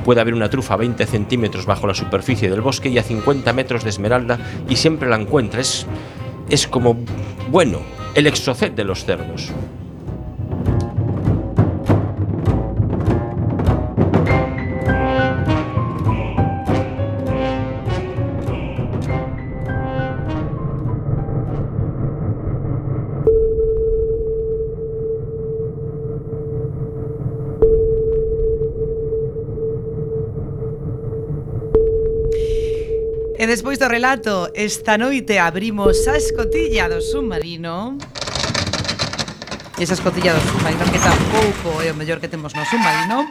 [0.03, 3.53] Puede haber una trufa a 20 centímetros bajo la superficie del bosque y a 50
[3.53, 5.61] metros de esmeralda y siempre la encuentra.
[5.61, 5.85] Es,
[6.49, 6.97] es como,
[7.51, 7.77] bueno,
[8.15, 9.51] el exocet de los cerdos.
[33.53, 34.49] despois do relato.
[34.55, 37.99] Esta noite abrimos a escotilla do submarino.
[39.77, 43.29] E esa escotilla do submarino que tampouco é o mellor que temos no submarino.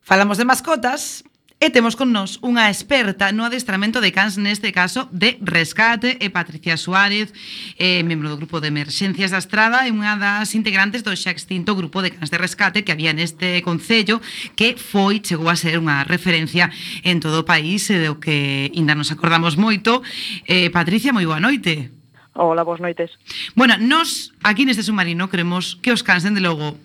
[0.00, 1.20] Falamos de mascotas,
[1.56, 6.28] E temos con nós unha experta no adestramento de cans neste caso de rescate e
[6.28, 7.32] Patricia Suárez,
[7.80, 11.72] eh, membro do grupo de emerxencias da Estrada e unha das integrantes do xa extinto
[11.72, 14.20] grupo de cans de rescate que había neste concello
[14.52, 16.68] que foi, chegou a ser unha referencia
[17.00, 20.04] en todo o país e do que ainda nos acordamos moito.
[20.44, 21.88] Eh, Patricia, moi boa noite.
[22.36, 23.16] Hola, boas noites.
[23.56, 26.76] Bueno, nos aquí neste submarino creemos que os cans, dende logo,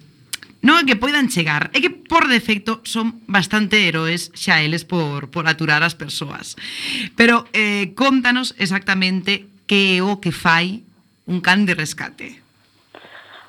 [0.62, 5.34] Non é que poidan chegar, é que por defecto son bastante heróis xa eles por,
[5.34, 6.54] por aturar as persoas.
[7.18, 10.86] Pero eh, contanos exactamente que é o que fai
[11.26, 12.38] un can de rescate.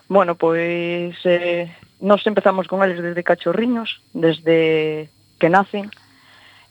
[0.09, 1.69] Bueno, pois eh,
[2.01, 5.93] nos empezamos con eles desde cachorriños, desde que nacen,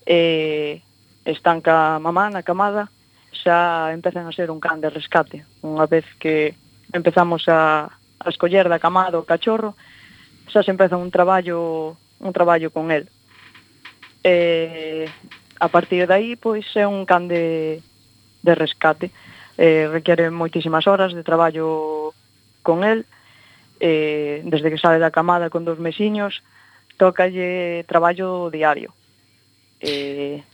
[0.10, 0.82] eh,
[1.26, 2.90] están ca mamá na camada,
[3.30, 5.46] xa empezan a ser un can de rescate.
[5.62, 6.58] Unha vez que
[6.94, 9.78] empezamos a, a escoller da camada o cachorro,
[10.52, 13.10] xa se empeza un traballo un traballo con el.
[14.24, 15.10] Eh,
[15.60, 17.82] a partir de aí, pois, é un can de,
[18.44, 19.12] de rescate.
[19.58, 22.14] Eh, requiere moitísimas horas de traballo
[22.62, 23.06] con el.
[23.80, 26.46] Eh, desde que sale da camada con dos mesiños,
[26.98, 28.94] tocalle traballo diario.
[29.82, 30.46] Eh,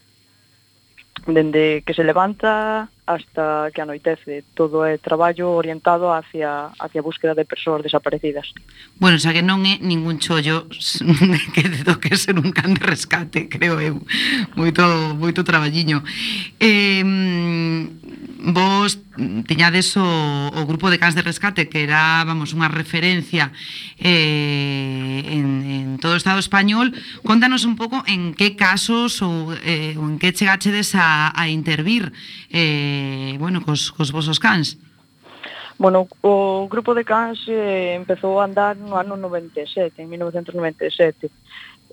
[1.28, 4.44] dende que se levanta hasta que anoitece.
[4.54, 8.52] Todo é traballo orientado hacia, hacia a búsqueda de persoas desaparecidas.
[9.00, 10.68] Bueno, xa que non é ningún chollo
[11.56, 14.04] que do que ser un can de rescate, creo eu.
[14.60, 14.84] Moito,
[15.16, 16.04] moito traballiño.
[16.60, 17.02] Eh,
[18.40, 19.00] vos
[19.48, 20.06] tiñades o,
[20.54, 23.50] o grupo de cans de rescate que era, vamos, unha referencia
[23.98, 26.94] eh, en, en todo o Estado español
[27.26, 32.14] contanos un pouco en que casos ou, eh, ou en que chegachedes a, a intervir
[32.54, 34.78] eh, eh, bueno, cos, cos vosos cans?
[35.78, 41.30] Bueno, o grupo de cans eh, empezou a andar no ano 97, en 1997.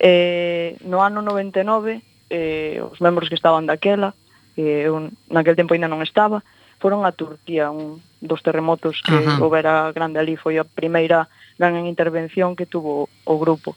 [0.00, 4.16] Eh, no ano 99, eh, os membros que estaban daquela,
[4.56, 6.40] que eh, eu naquel tempo ainda non estaba,
[6.80, 9.36] foron a Turquía, un dos terremotos que Ajá.
[9.44, 11.28] houbera grande ali, foi a primeira
[11.60, 13.76] gran intervención que tuvo o grupo.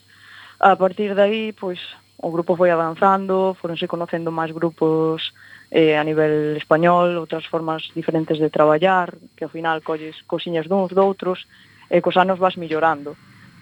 [0.63, 1.83] A partir de aí, pois,
[2.17, 5.35] o grupo foi avanzando, foronse conocendo máis grupos
[5.71, 10.95] eh, a nivel español, outras formas diferentes de traballar, que ao final colles cosiñas duns
[10.95, 11.47] doutros,
[11.89, 13.15] e cos anos vas millorando.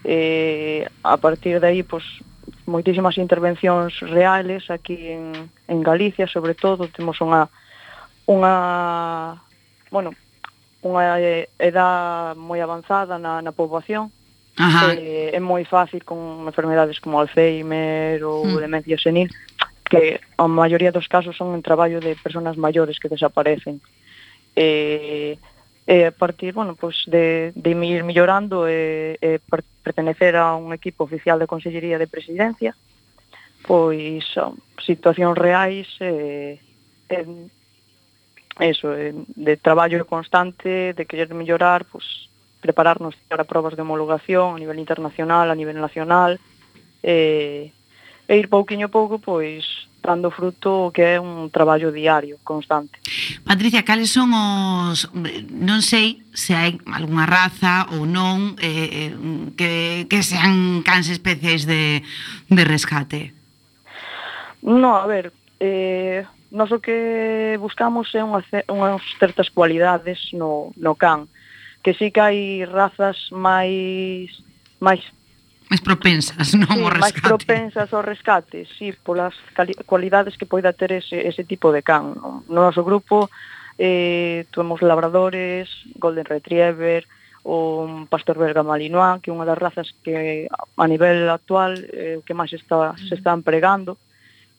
[0.06, 2.06] Eh, a partir de aí, pois,
[2.66, 7.50] moitísimas intervencións reales aquí en, en Galicia, sobre todo, temos unha
[8.26, 8.54] unha
[9.90, 10.10] bueno,
[10.82, 11.18] unha
[11.58, 14.10] edad moi avanzada na, na poboación,
[14.56, 14.94] Ajá.
[14.94, 18.56] Eh, é moi fácil con enfermedades como Alzheimer ou mm.
[18.56, 19.28] demencia senil
[19.88, 23.80] que a maioría dos casos son en traballo de persoas maiores que desaparecen.
[24.56, 25.38] E,
[25.86, 30.74] e a partir, bueno, pues de, de ir millorando eh, e, e pertenecer a un
[30.74, 32.74] equipo oficial de Consellería de Presidencia,
[33.62, 36.58] pois son situacións reais e,
[37.06, 37.18] e
[38.58, 42.26] eso, e, de traballo constante, de querer mellorar, pois
[42.58, 46.40] prepararnos para probas de homologación a nivel internacional, a nivel nacional,
[47.06, 47.70] eh,
[48.28, 52.94] e ir pouquiño a pouco pois dando fruto que é un traballo diario, constante.
[53.42, 55.10] Patricia, cales son os...
[55.50, 59.12] Non sei se hai algunha raza ou non eh, eh
[59.58, 62.06] que, que sean cans especies de,
[62.46, 63.34] de rescate.
[64.62, 66.22] No, a ver, eh,
[66.54, 71.26] nós o que buscamos é unha, unhas certas cualidades no, no can,
[71.82, 74.30] que sí que hai razas máis
[74.78, 75.02] máis
[75.66, 77.20] máis propensas, non sí, ao rescate.
[77.20, 79.34] máis propensas ao rescate, sí, polas
[79.84, 82.14] cualidades que poida ter ese, ese tipo de can.
[82.14, 83.28] No No noso grupo
[83.78, 87.04] eh, temos labradores, golden retriever,
[87.46, 92.34] o pastor belga malinois, que é unha das razas que a nivel actual eh, que
[92.34, 93.98] máis está, se están empregando,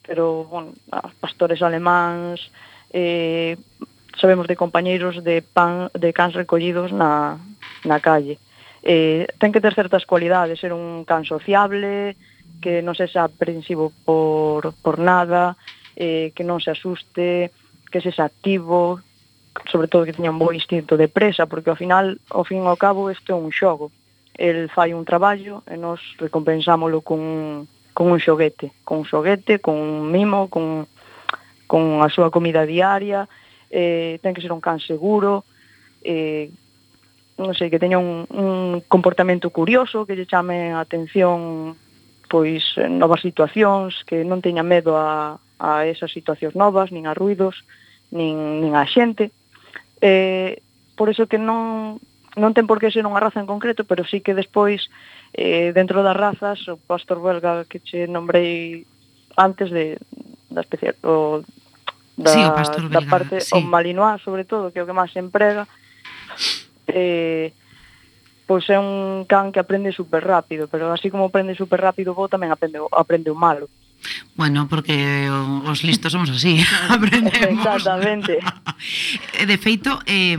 [0.08, 0.72] pero, bueno,
[1.20, 2.40] pastores alemáns,
[2.96, 3.60] eh,
[4.16, 7.36] sabemos de compañeiros de, pan, de cans recollidos na,
[7.84, 8.40] na calle
[8.88, 12.16] eh, ten que ter certas cualidades, ser un can sociable,
[12.64, 15.60] que non sexa aprensivo por, por nada,
[16.00, 17.52] eh, que non se asuste,
[17.92, 19.04] que sexa activo,
[19.68, 22.70] sobre todo que teña un bo instinto de presa, porque ao final, ao fin e
[22.72, 23.92] ao cabo, isto é un xogo.
[24.40, 29.76] El fai un traballo e nos recompensámolo con, con un xoguete, con un xoguete, con
[29.76, 30.88] un mimo, con,
[31.68, 33.28] con a súa comida diaria,
[33.68, 35.44] eh, ten que ser un can seguro,
[36.08, 36.56] eh,
[37.38, 41.78] non sei, que teña un, un comportamento curioso, que lle chame a atención
[42.28, 47.64] pois novas situacións, que non teña medo a, a esas situacións novas, nin a ruidos,
[48.12, 49.32] nin, nin a xente.
[50.02, 50.60] Eh,
[50.98, 52.02] por eso que non,
[52.34, 54.90] non ten por que ser unha raza en concreto, pero sí que despois
[55.38, 58.86] eh, dentro das razas o pastor belga que che nombrei
[59.38, 60.02] antes de
[60.50, 61.46] da especie o
[62.18, 63.54] da, sí, o pastor belga, da parte sí.
[63.54, 65.70] o malinois sobre todo, que é o que máis se emprega
[66.88, 67.54] eh,
[68.48, 72.32] pois é un can que aprende super rápido, pero así como aprende super rápido bo
[72.32, 73.68] tamén aprende, aprende o malo.
[74.38, 75.30] Bueno, porque
[75.66, 77.58] os listos somos así, aprendemos.
[77.58, 78.38] Exactamente.
[79.34, 80.38] Eh, de feito, eh,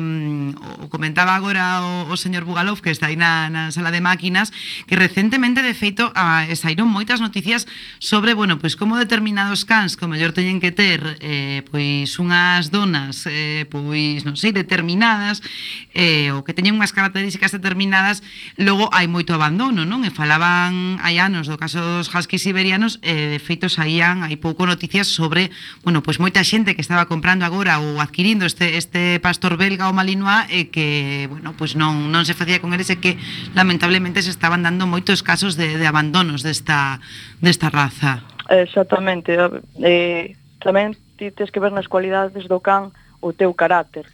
[0.79, 4.55] o comentaba agora o, o señor Bugalov, que está aí na, na sala de máquinas,
[4.87, 7.67] que recentemente, de feito, a, saíron moitas noticias
[7.99, 13.27] sobre, bueno, pois como determinados cans, como mellor teñen que ter, eh, pois unhas donas,
[13.27, 15.43] eh, pois, non sei, determinadas,
[15.91, 18.23] eh, ou que teñen unhas características determinadas,
[18.55, 20.07] logo hai moito abandono, non?
[20.07, 24.39] E falaban hai anos do caso dos huskies siberianos, eh, de feito, feito saían hai
[24.39, 25.51] pouco noticias sobre,
[25.83, 29.99] bueno, pois moita xente que estaba comprando agora ou adquirindo este este pastor belga ou
[29.99, 33.19] malinois e que, bueno, pois non non se facía con eles e que
[33.59, 37.03] lamentablemente se estaban dando moitos casos de de abandonos desta
[37.43, 38.23] desta raza.
[38.47, 39.35] Exactamente.
[39.83, 44.07] Eh, tamén ti que ver nas cualidades do can o teu carácter.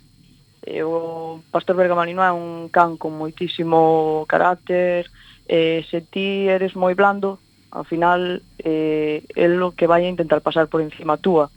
[0.65, 5.05] Eh, o pastor belga malinois é un can con moitísimo carácter,
[5.45, 7.44] eh, se ti eres moi blando,
[7.75, 11.51] Ao final, eh, el o que vai a intentar pasar por encima túa.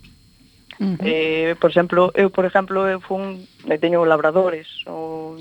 [0.81, 1.05] Uh -huh.
[1.05, 5.37] eh, por exemplo, eu, por exemplo, eu fun, eu teño labradores, ou,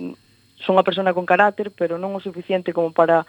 [0.61, 3.25] son unha persona con carácter, pero non o suficiente como para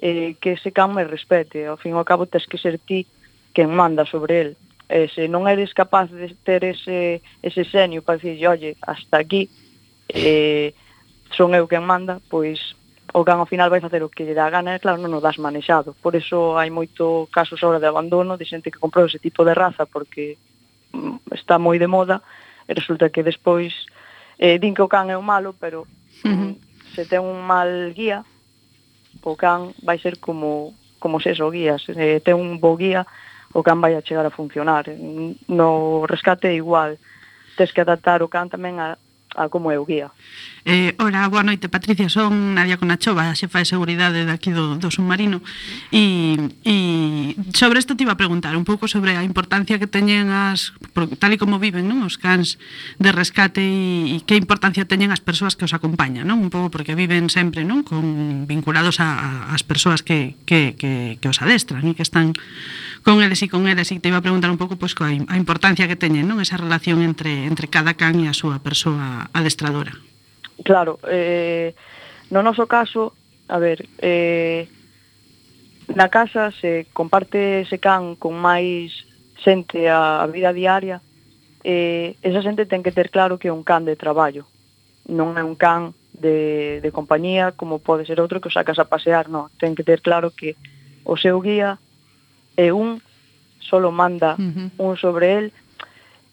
[0.00, 1.64] eh, que ese can me respete.
[1.64, 3.08] Ao fin e ao cabo, tens que ser ti
[3.52, 4.50] quen manda sobre el.
[4.90, 9.48] E se non eres capaz de ter ese, ese senio para dicir, oye, hasta aquí,
[10.08, 10.74] eh,
[11.30, 12.74] son eu quen manda, pois
[13.12, 15.24] o can ao final vai facer o que lle dá gana, e claro, non o
[15.24, 15.96] das manexado.
[15.98, 19.54] Por eso hai moito casos ahora de abandono de xente que comprou ese tipo de
[19.54, 20.38] raza porque
[20.94, 22.22] mm, está moi de moda
[22.68, 23.74] e resulta que despois
[24.38, 26.54] eh, din que o can é o malo, pero uh -huh.
[26.54, 26.54] Mm,
[26.94, 28.22] se ten un mal guía,
[29.22, 33.06] o can vai ser como como se o guía, se eh, ten un bo guía,
[33.52, 34.86] o can vai a chegar a funcionar.
[35.48, 36.98] No rescate igual,
[37.56, 39.00] tes que adaptar o can tamén a,
[39.36, 40.10] a como eu guía.
[40.66, 45.40] Eh, ora, boa noite, Patricia, son Nadia Conachova, xefa de seguridade daqui do, do submarino
[45.88, 46.36] e,
[46.68, 46.76] e
[47.56, 50.76] sobre isto te iba a preguntar un pouco sobre a importancia que teñen as
[51.16, 52.04] tal e como viven non?
[52.04, 52.60] os cans
[53.00, 56.44] de rescate e, e que importancia teñen as persoas que os acompañan non?
[56.44, 57.80] un pouco porque viven sempre non?
[57.80, 62.36] Con, vinculados a, a, as persoas que, que, que, que os adestran e que están
[63.00, 65.32] con eles e con eles e te iba a preguntar un pouco pois, pues, a,
[65.32, 66.36] a importancia que teñen non?
[66.44, 69.92] esa relación entre, entre cada can e a súa persoa adestradora.
[70.62, 71.74] Claro, eh,
[72.30, 73.12] no noso caso,
[73.48, 74.68] a ver, eh,
[75.94, 78.94] na casa se comparte ese can con máis
[79.42, 81.02] xente a, a vida diaria,
[81.64, 84.46] eh, esa xente ten que ter claro que é un can de traballo,
[85.10, 88.86] non é un can de, de compañía como pode ser outro que o sacas a
[88.86, 90.54] pasear, non, ten que ter claro que
[91.02, 91.80] o seu guía
[92.54, 93.02] é un,
[93.58, 94.68] solo manda uh -huh.
[94.78, 95.46] un sobre el,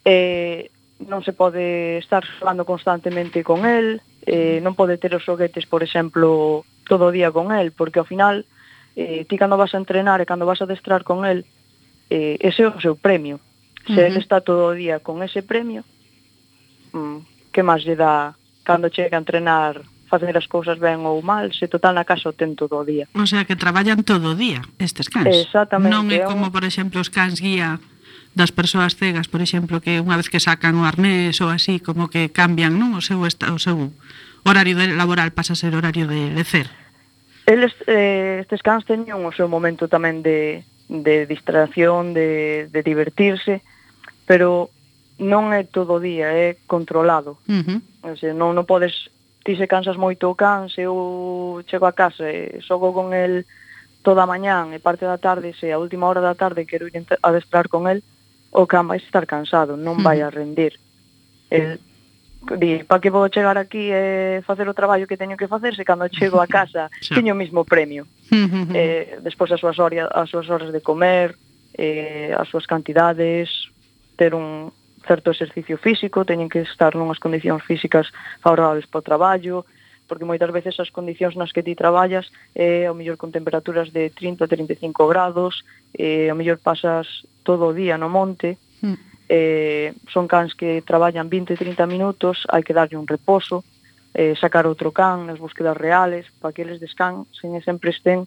[0.04, 4.66] eh, non se pode estar falando constantemente con el, eh, mm.
[4.66, 8.42] non pode ter os xoguetes, por exemplo, todo o día con el, porque ao final
[8.98, 11.46] eh, ti cando vas a entrenar e cando vas a adestrar con el,
[12.10, 13.38] eh, ese é o seu premio.
[13.86, 14.08] Se uh -huh.
[14.10, 15.86] el está todo o día con ese premio,
[16.90, 18.34] mm, que máis lle dá
[18.66, 22.34] cando chega a entrenar facer as cousas ben ou mal, se total na casa o
[22.34, 23.06] ten todo o día.
[23.14, 25.28] O sea, que traballan todo o día estes cans.
[25.28, 25.92] Exactamente.
[25.94, 27.78] Non é como, por exemplo, os cans guía
[28.38, 32.06] das persoas cegas, por exemplo, que unha vez que sacan o arnés ou así, como
[32.06, 33.90] que cambian non o seu, esta, o seu
[34.46, 36.70] horario de laboral pasa a ser horario de lecer.
[37.50, 43.60] Eles, eh, estes cans teñen o seu momento tamén de, de distracción, de, de divertirse,
[44.22, 44.70] pero
[45.18, 47.42] non é todo o día, é controlado.
[47.50, 47.78] Uh -huh.
[48.06, 49.10] o sea, non, non podes,
[49.42, 53.42] ti se cansas moito o can, se eu chego a casa e xogo con el
[54.06, 56.94] toda a mañán e parte da tarde, se a última hora da tarde quero ir
[57.02, 58.06] a destrar con el,
[58.50, 60.78] o can vai estar cansado, non vai a rendir.
[61.50, 61.80] El,
[62.56, 65.74] di, pa que vou chegar aquí e eh, facer o traballo que teño que facer
[65.74, 68.06] se cando chego a casa teño o mismo premio.
[68.72, 71.36] eh, despois as súas, horas, as súas horas de comer,
[71.76, 73.50] eh, as súas cantidades,
[74.16, 74.72] ter un
[75.06, 78.08] certo exercicio físico, teñen que estar nunhas condicións físicas
[78.40, 79.56] favorables para o traballo,
[80.08, 83.92] porque moitas veces as condicións nas que ti traballas é eh, ao mellor con temperaturas
[83.92, 88.96] de 30 a 35 grados, eh, ao mellor pasas todo o día no monte, mm.
[89.28, 93.62] eh, son cans que traballan 20 30 minutos, hai que darlle un reposo,
[94.16, 98.24] eh, sacar outro can nas búsquedas reales, para que eles descan, sen sempre estén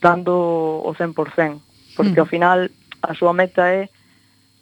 [0.00, 0.32] dando
[0.80, 2.24] o 100%, porque mm.
[2.24, 2.58] ao final
[3.02, 3.90] a súa meta é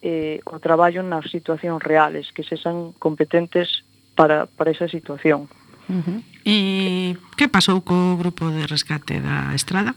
[0.03, 3.85] eh, o traballo nas situacións reales, que se san competentes
[4.15, 5.49] para, para esa situación.
[5.89, 6.19] Uh -huh.
[6.49, 9.93] E que pasou co grupo de rescate da estrada?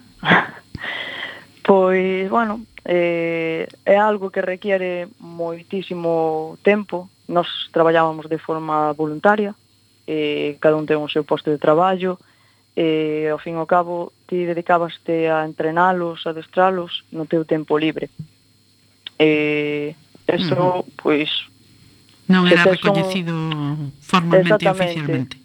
[1.64, 7.08] Pois, bueno, eh, é algo que requiere moitísimo tempo.
[7.32, 9.56] Nos traballábamos de forma voluntaria,
[10.04, 12.20] eh, cada un ten o seu posto de traballo,
[12.76, 17.80] e ao fin e ao cabo ti dedicabaste a entrenalos, a adestralos no teu tempo
[17.80, 18.12] libre.
[19.16, 19.95] E
[20.28, 20.99] eso, uh -huh.
[20.99, 21.32] pois...
[22.28, 23.95] Non era recoñecido son...
[24.04, 25.41] formalmente e oficialmente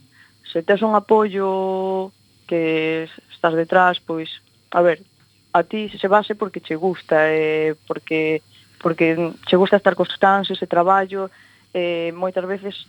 [0.57, 2.11] se tes un apoio
[2.49, 4.41] que estás detrás, pois,
[4.73, 5.05] a ver,
[5.53, 8.41] a ti se base porque che gusta, eh, porque
[8.81, 11.29] porque che gusta estar cos cans, ese traballo,
[11.77, 12.89] eh, moitas veces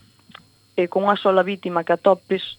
[0.80, 2.56] eh, con unha sola vítima que atopes,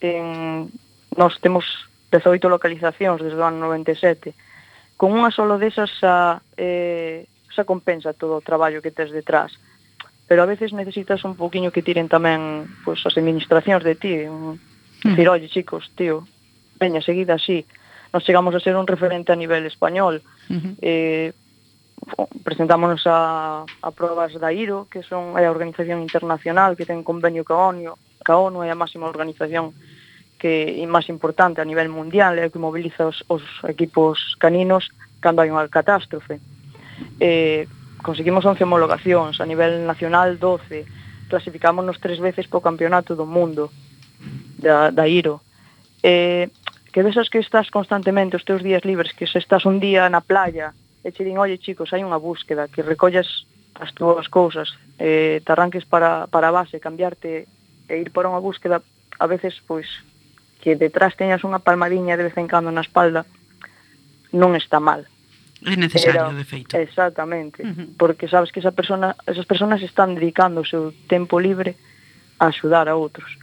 [0.00, 0.72] en,
[1.12, 1.68] nós temos
[2.08, 4.32] 18 localizacións desde o ano 97,
[4.96, 9.52] con unha sola desas a, eh, xa compensa todo o traballo que tes detrás
[10.28, 14.60] pero a veces necesitas un poquinho que tiren tamén pois, as administracións de ti, un,
[14.60, 15.16] mm.
[15.16, 16.28] decir, oye, chicos, tío,
[16.76, 17.64] veña, seguida así,
[18.12, 20.74] nos chegamos a ser un referente a nivel español, uh -huh.
[20.84, 21.32] eh,
[22.44, 27.56] presentámonos a, a probas da IRO, que son a organización internacional que ten convenio ca
[27.56, 29.72] ONU, ca ONU é a máxima organización
[30.38, 35.42] que é máis importante a nivel mundial, é que mobiliza os, os equipos caninos cando
[35.42, 36.38] hai unha catástrofe.
[37.18, 37.66] Eh,
[38.02, 40.86] conseguimos 11 homologacións, a nivel nacional 12,
[41.28, 43.70] clasificámonos tres veces po campeonato do mundo
[44.58, 45.40] da, da Iro.
[46.02, 46.48] Eh,
[46.92, 50.24] que desas que estás constantemente os teus días libres, que se estás un día na
[50.24, 50.72] playa
[51.04, 53.46] e che din, oye chicos, hai unha búsqueda, que recollas
[53.78, 57.46] as túas cousas, eh, te arranques para, para a base, cambiarte
[57.86, 58.82] e ir por unha búsqueda,
[59.18, 59.86] a veces, pois,
[60.58, 63.22] que detrás teñas unha palmadiña de vez en cando na espalda,
[64.34, 65.06] non está mal.
[65.66, 66.76] É necesario, era, de feito.
[66.76, 67.88] Exactamente, uh -huh.
[67.98, 71.74] porque sabes que esa persona, esas personas están dedicando o seu tempo libre
[72.38, 73.36] a axudar a outros.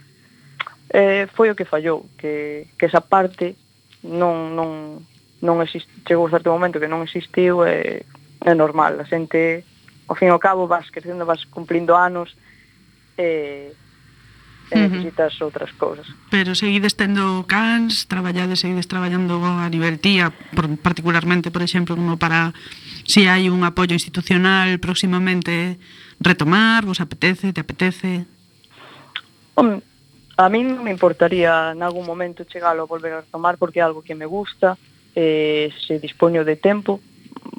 [0.90, 3.56] Eh, foi o que fallou, que, que esa parte
[4.04, 5.04] non, non,
[5.44, 9.66] non existe, chegou a certo momento que non existiu e eh, é normal, a xente
[10.08, 12.38] ao fin e ao cabo vas crecendo, vas cumplindo anos
[13.18, 13.85] e eh,
[14.72, 14.90] e uh -huh.
[14.90, 16.08] visitas outras cousas.
[16.34, 22.18] Pero seguides tendo cans, traballades, seguides traballando a nivel tía, por, particularmente, por exemplo, como
[22.18, 22.54] para
[23.06, 25.78] se si hai un apoio institucional próximamente
[26.18, 28.26] retomar, vos apetece, te apetece?
[29.54, 29.86] Home,
[30.38, 33.86] a mí non me importaría en algún momento chegalo a volver a retomar porque é
[33.86, 34.76] algo que me gusta,
[35.14, 37.00] eh, se dispoño de tempo,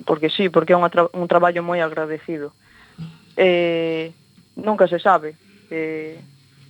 [0.04, 2.52] porque sí, porque é un, tra un traballo moi agradecido.
[3.38, 4.12] Eh,
[4.59, 5.38] nunca se sabe,
[5.70, 6.20] eh,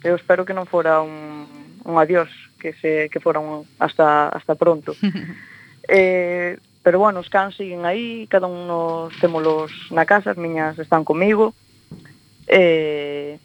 [0.07, 1.51] eu espero que non fora un,
[1.83, 2.31] un adiós,
[2.63, 4.95] que se que fora un hasta hasta pronto.
[5.91, 10.79] eh, pero bueno, os cans siguen aí, cada un nos témolos na casa, as miñas
[10.79, 11.51] están comigo.
[12.47, 13.43] Eh,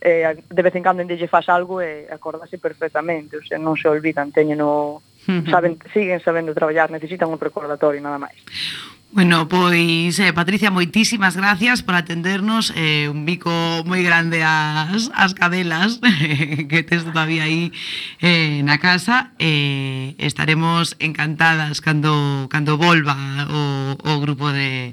[0.00, 3.74] eh, de vez en cando lle faz algo e eh, acordase perfectamente, o sea, non
[3.74, 5.02] se olvidan, teñen o,
[5.50, 8.38] saben, siguen sabendo traballar, necesitan un recordatorio nada máis.
[9.10, 13.48] Bueno, pois, eh, Patricia, moitísimas gracias por atendernos eh, Un bico
[13.88, 15.96] moi grande as, as cadelas
[16.70, 17.72] Que tes todavía aí
[18.20, 23.16] eh, na casa eh, Estaremos encantadas cando, cando volva
[23.48, 24.92] o, o grupo de,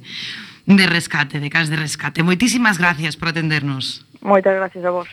[0.66, 2.24] de rescate, de cas de rescate.
[2.24, 4.08] Moitísimas gracias por atendernos.
[4.24, 5.12] Moitas gracias a vos.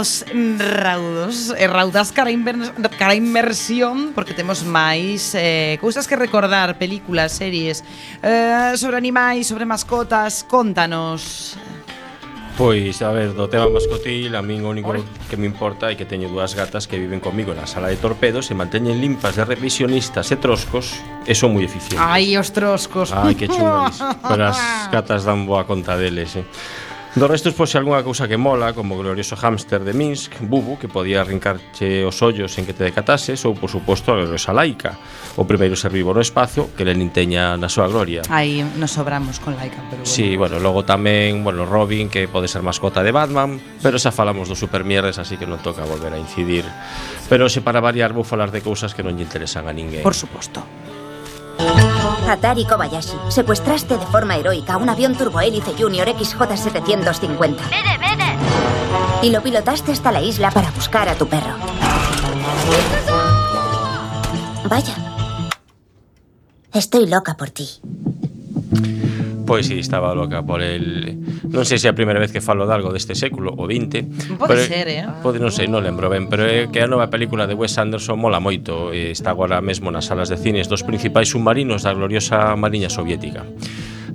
[0.00, 0.24] estamos
[0.58, 2.56] raudos eh, e cara, inver,
[2.98, 7.80] cara inmersión porque temos máis eh, cousas que recordar, películas, series
[8.22, 11.56] eh, sobre animais, sobre mascotas contanos.
[12.56, 15.04] Pois, a ver, do tema mascotil a min o único Oi.
[15.28, 18.48] que me importa é que teño dúas gatas que viven comigo na sala de torpedos
[18.48, 20.96] e manteñen limpas de revisionistas e troscos
[21.28, 22.00] e son moi eficientes.
[22.00, 23.12] Ai, os troscos.
[23.12, 26.48] Ai, que chungos Pero as gatas dan boa conta deles, eh.
[27.16, 30.84] Do resto, pois, algunha cousa que mola, como o glorioso hámster de Minsk, Bubu, que
[30.84, 35.00] podía arrincarche os ollos en que te decatases, ou, por suposto, a gloriosa laica,
[35.40, 38.20] o primeiro ser vivo no espazo que Lenin teña na súa gloria.
[38.28, 40.12] Aí nos sobramos con laica, pero bueno.
[40.12, 44.52] Sí, bueno, logo tamén, bueno, Robin, que pode ser mascota de Batman, pero xa falamos
[44.52, 46.68] dos supermierdes, así que non toca volver a incidir.
[47.32, 50.04] Pero se para variar vou falar de cousas que non lle interesan a ninguén.
[50.04, 50.60] Por suposto.
[52.28, 57.70] Atari Kobayashi, secuestraste de forma heroica un avión turbohélice Junior XJ750.
[57.70, 58.36] ¡Vene, vene!
[59.22, 61.54] Y lo pilotaste hasta la isla para buscar a tu perro.
[64.68, 64.96] Vaya.
[66.72, 67.68] Estoy loca por ti.
[69.46, 71.14] Pois si, sí, estaba loca por el...
[71.46, 74.34] Non sei se é a primeira vez que falo de algo deste século, o 20.
[74.42, 75.06] Pode pero, ser, eh?
[75.22, 78.18] Pode, non sei, non lembro ben, pero é que a nova película de Wes Anderson
[78.18, 82.58] mola moito e está agora mesmo nas salas de cines dos principais submarinos da gloriosa
[82.58, 83.46] Mariña Soviética.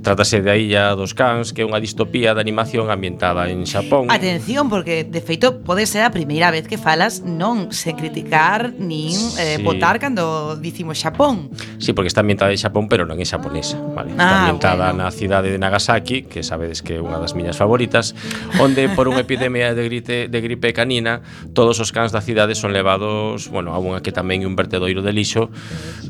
[0.02, 4.10] Trátase da Illa dos Cans, que é unha distopía de animación ambientada en Xapón.
[4.10, 9.14] Atención, porque de feito pode ser a primeira vez que falas non sen criticar nin
[9.14, 9.38] eh, sí.
[9.38, 11.54] eh, votar cando dicimos Xapón.
[11.78, 14.10] Sí, porque está ambientada en Xapón, pero non é xaponesa, vale?
[14.18, 15.06] Ah, está ambientada bueno.
[15.06, 18.18] na cidade de Nagasaki, que sabedes que é unha das miñas favoritas,
[18.58, 21.22] onde por unha epidemia de gripe de gripe canina,
[21.54, 24.98] todos os cans da cidade son levados, bueno, a unha que tamén é un vertedoiro
[24.98, 25.46] de lixo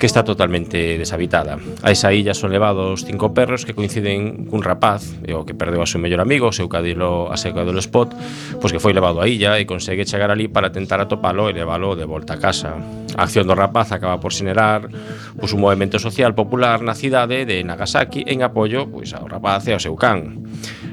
[0.00, 1.60] que está totalmente deshabitada.
[1.84, 5.82] A esa illa son levados cinco perros que coinciden cun rapaz e o que perdeu
[5.82, 8.14] a seu mellor amigo, o seu cadilo, a seu cadilo spot,
[8.62, 11.98] pois que foi levado a illa e consegue chegar ali para tentar atopalo e levalo
[11.98, 12.78] de volta a casa.
[13.18, 14.86] A acción do rapaz acaba por xenerar
[15.34, 19.74] pois, un movimento social popular na cidade de Nagasaki en apoio pois, ao rapaz e
[19.74, 20.46] ao seu can.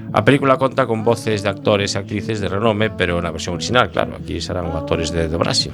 [0.10, 3.94] A película conta con voces de actores e actrices de renome, pero na versión original,
[3.94, 5.70] claro, aquí serán actores de, de Brasil.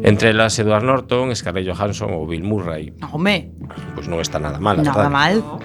[0.00, 2.96] Entre elas Edward Norton, Scarlett Johansson ou Bill Murray.
[3.12, 3.52] Home.
[3.92, 5.12] Pois non está nada mal, Nada verdad?
[5.12, 5.60] mal.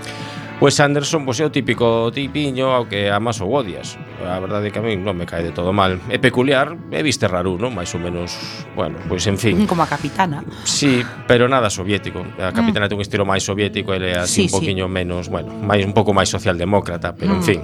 [0.61, 3.97] Wes Anderson pois é o típico tipiño ao que amas ou odias.
[4.21, 5.97] A verdade é que a min non me cae de todo mal.
[6.07, 7.73] É peculiar, é viste raro, non?
[7.73, 8.37] Mais ou menos,
[8.77, 9.59] bueno, pois en fin.
[9.67, 10.45] Como a capitana.
[10.63, 12.23] Sí, pero nada soviético.
[12.39, 12.55] A mm.
[12.55, 12.89] capitana mm.
[12.93, 14.93] ten un estilo máis soviético, ele é así sí, un poquinho sí.
[14.93, 17.39] menos, bueno, máis un pouco máis socialdemócrata, pero mm.
[17.39, 17.59] en fin.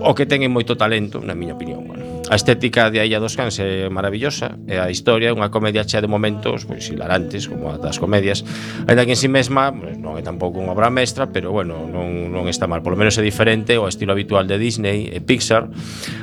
[0.00, 2.21] O que ten é moito talento, na miña opinión, bueno.
[2.32, 6.00] A estética de Aia dos Cans é maravillosa e a historia é unha comedia chea
[6.00, 8.40] de momentos pois, hilarantes, como a das comedias.
[8.88, 11.84] Ainda que en si sí mesma pues, non é tampouco unha obra mestra, pero bueno,
[11.84, 12.80] non, non está mal.
[12.80, 15.68] Polo menos é diferente ao estilo habitual de Disney e Pixar.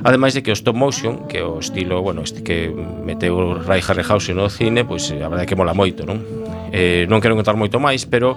[0.02, 3.86] Ademais de que o stop motion, que é o estilo, bueno, este que meteu Ray
[3.86, 6.26] Harryhausen no cine, pois a verdade é que mola moito, non?
[6.74, 8.34] Eh, non quero contar moito máis, pero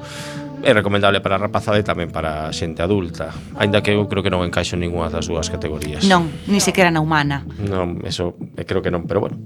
[0.62, 4.22] é recomendable para a rapazada e tamén para a xente adulta Ainda que eu creo
[4.22, 6.06] que non encaixo ningunha das dúas categorías.
[6.08, 7.44] Non, ni sequera na humana.
[7.60, 9.36] Non, eso eh, creo que non, pero bueno.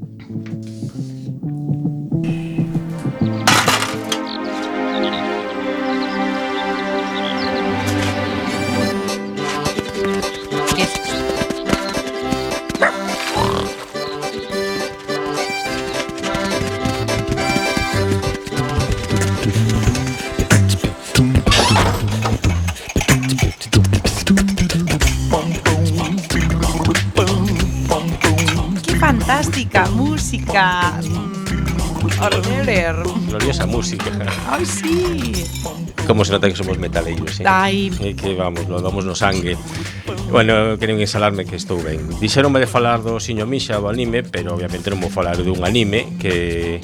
[32.94, 33.26] Joder.
[33.28, 34.04] Gloriosa música.
[34.48, 35.44] ¡Ay, sí!
[36.06, 37.44] Como se nota que somos metaleros, ¿eh?
[37.46, 37.90] Ay.
[38.14, 39.56] Que vamos, lo damos no sangue.
[40.30, 42.02] Bueno, queren ensalarme que estou ben.
[42.20, 46.18] Dixeronme de falar do Siño Misha do anime Pero obviamente non vou falar dun anime
[46.20, 46.82] Que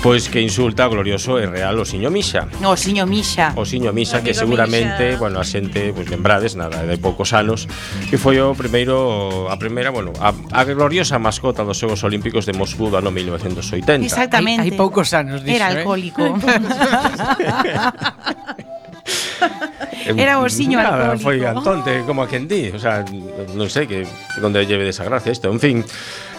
[0.00, 4.22] pois que insulta glorioso e real o Siño Misha O Siño Misha O Siño Misha
[4.22, 5.20] que seguramente, Misha.
[5.20, 7.66] bueno, a xente pois, Lembrades, nada, de poucos anos
[8.08, 12.54] Que foi o primeiro, a primeira, bueno A, a gloriosa mascota dos Xogos Olímpicos de
[12.54, 14.64] Moscú do ano 1980 Exactamente.
[14.64, 16.24] Hai poucos anos, dixo, Era alcohólico.
[16.24, 16.38] eh?
[20.04, 21.24] Era o siño nada, alcohólico.
[21.24, 22.68] foi Antonte, como a quen di.
[22.70, 23.00] O sea,
[23.56, 24.04] non sei que
[24.44, 25.48] onde lleve desa gracia isto.
[25.48, 25.80] En fin,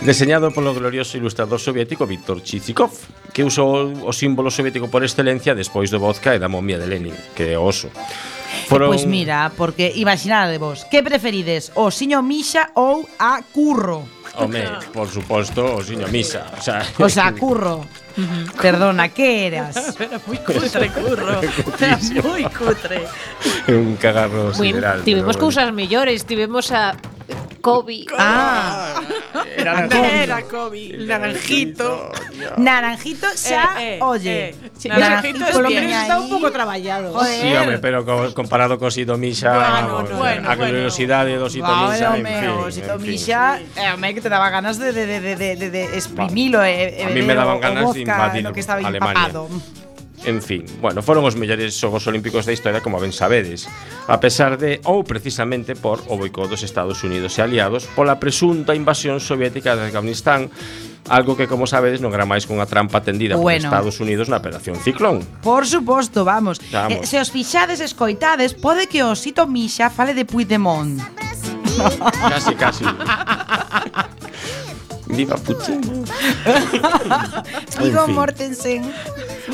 [0.06, 2.94] deseñado polo glorioso ilustrador soviético Víctor Chichikov,
[3.34, 7.16] que usou o símbolo soviético por excelencia despois do vodka e da momia de Lenin,
[7.34, 7.90] que é o oso.
[8.70, 8.90] Foron...
[8.94, 14.06] Pois mira, porque imaginadevos, que preferides, o siño Misha ou a Curro?
[14.38, 16.52] Home, por suposto, o siño Misa.
[16.58, 18.05] O sea, o sea Curro.
[18.62, 19.76] Perdona, que eras?
[20.00, 21.42] Era moi cutre, curro.
[21.84, 23.04] Era moi cutre.
[23.68, 25.04] Un cagarro sideral.
[25.04, 26.96] Tivemos cousas mellores, tivemos a
[27.66, 28.06] Kobe.
[28.16, 29.02] Ah.
[29.34, 29.44] ah.
[29.58, 30.98] Era Kobe.
[31.00, 32.12] Naranjito.
[32.58, 34.50] Naranjito ya, eh, eh, oye.
[34.50, 34.90] Eh.
[34.90, 37.26] Naranjito por lo menos está un poco traballado.
[37.26, 38.06] Sí, hombre, pero
[38.36, 42.72] comparado con Sitomisa, a curiosidad de Sitomisa, en fin.
[42.72, 43.60] Sitomisa,
[43.94, 46.62] hombre, que te daba ganas de exprimirlo.
[46.62, 48.48] A mí me daban ganas de invadir
[48.84, 49.32] Alemania.
[50.26, 53.70] En fin, bueno, foron os mellores xogos olímpicos da historia, como ben sabedes,
[54.10, 58.74] a pesar de ou precisamente por o boicot dos Estados Unidos e aliados pola presunta
[58.74, 60.50] invasión soviética de Afganistán
[61.08, 64.26] Algo que, como sabedes, non era máis que unha trampa tendida bueno, por Estados Unidos
[64.26, 65.22] na Operación Ciclón.
[65.46, 66.58] Por suposto, vamos.
[66.74, 66.98] vamos.
[66.98, 70.98] Eh, se os fixades escoitades, pode que o Sito Misha fale de Puigdemont.
[72.26, 72.86] casi, casi.
[75.08, 75.82] Viva Putin.
[77.82, 78.16] Vigo en fin.
[78.16, 78.82] Mortensen.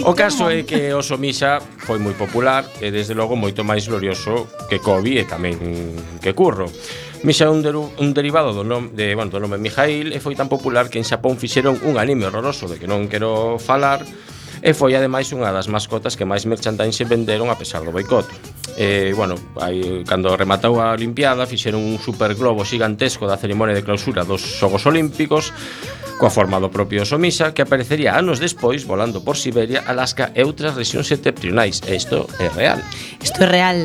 [0.05, 4.47] O caso é que o Somisa foi moi popular e desde logo moito máis glorioso
[4.71, 5.59] que Kobe e tamén
[6.23, 6.71] que Curro.
[7.21, 10.33] Misha é un, deru, un derivado do nome de, bueno, do nome Mijail e foi
[10.33, 14.01] tan popular que en Xapón fixeron un anime horroroso de que non quero falar
[14.61, 18.29] e foi ademais unha das mascotas que máis merchandise venderon a pesar do boicot.
[18.77, 24.23] E, bueno, aí, cando rematou a Olimpiada fixeron un superglobo gigantesco da cerimonia de clausura
[24.23, 25.51] dos Xogos Olímpicos
[26.21, 30.77] coa forma do propio Somisa que aparecería anos despois volando por Siberia, Alaska e outras
[30.77, 31.81] regións septentrionais.
[31.89, 32.77] E isto é real.
[33.17, 33.79] Isto é real.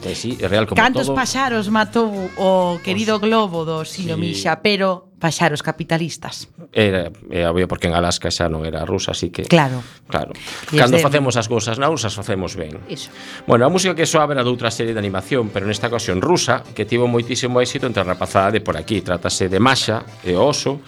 [0.00, 1.14] Eh, sí, é real como Cantos todo.
[1.14, 2.08] paxaros matou
[2.40, 4.60] o querido globo do Sinomixa, sí.
[4.64, 6.50] pero paxaros capitalistas.
[6.74, 9.78] Era, era obvio porque en Alaska xa non era rusa, así que Claro.
[10.10, 10.34] Claro.
[10.74, 11.02] Y Cando de...
[11.06, 12.82] facemos as cousas naus, as facemos ben.
[12.90, 13.14] Iso.
[13.46, 16.82] Bueno, a música que soa era doutra serie de animación, pero nesta ocasión rusa, que
[16.82, 18.98] tivo moitísimo éxito entre a rapazada de por aquí.
[18.98, 20.82] Trátase de Masha e o Oso,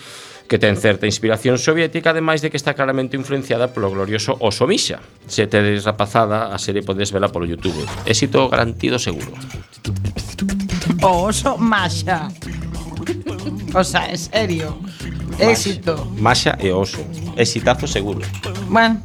[0.51, 4.99] que ten certa inspiración soviética, ademais de que está claramente influenciada polo glorioso Oso Misha.
[5.31, 7.87] Se tedes rapazada, a serie podes vela polo YouTube.
[8.03, 9.31] Éxito garantido seguro.
[11.07, 12.29] Oso Masha.
[13.75, 14.79] O sea, en serio.
[15.39, 16.07] Éxito.
[16.17, 17.03] Masha e Oso.
[17.37, 18.21] Exitazo seguro.
[18.69, 19.03] Bueno,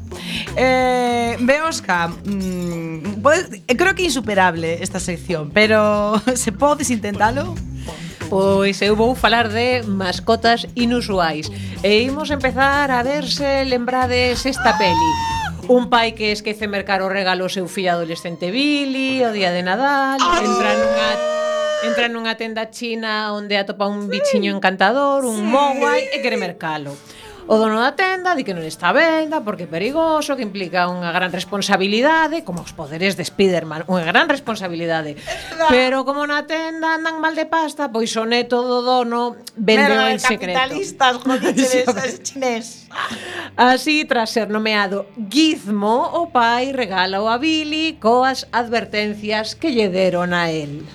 [0.56, 7.56] eh, Beosca, mmm, pode, eh, creo que é insuperable esta sección, pero se podes intentalo?
[8.30, 11.50] Pois eu vou falar de mascotas inusuais.
[11.82, 15.12] E imos empezar a ver se lembrades esta peli.
[15.66, 19.66] Un pai que esquece mercar o regalo ao seu fillo adolescente Billy, o día de
[19.66, 21.49] Nadal, entra nunha
[21.84, 25.44] entra nunha tenda china onde atopa un bichiño encantador, un sí.
[25.44, 26.96] mogwai e quere mercalo.
[27.50, 31.10] O dono da tenda di que non está venda porque é perigoso, que implica unha
[31.10, 35.18] gran responsabilidade, como os poderes de Spiderman, unha gran responsabilidade.
[35.66, 40.22] Pero como na tenda andan mal de pasta, pois o neto do dono vendeu en
[40.22, 40.62] secreto.
[40.62, 41.90] capitalistas, jodiches,
[42.28, 42.86] chinés.
[43.58, 50.38] Así, tras ser nomeado Gizmo, o pai regala a Billy coas advertencias que lle deron
[50.38, 50.86] a él.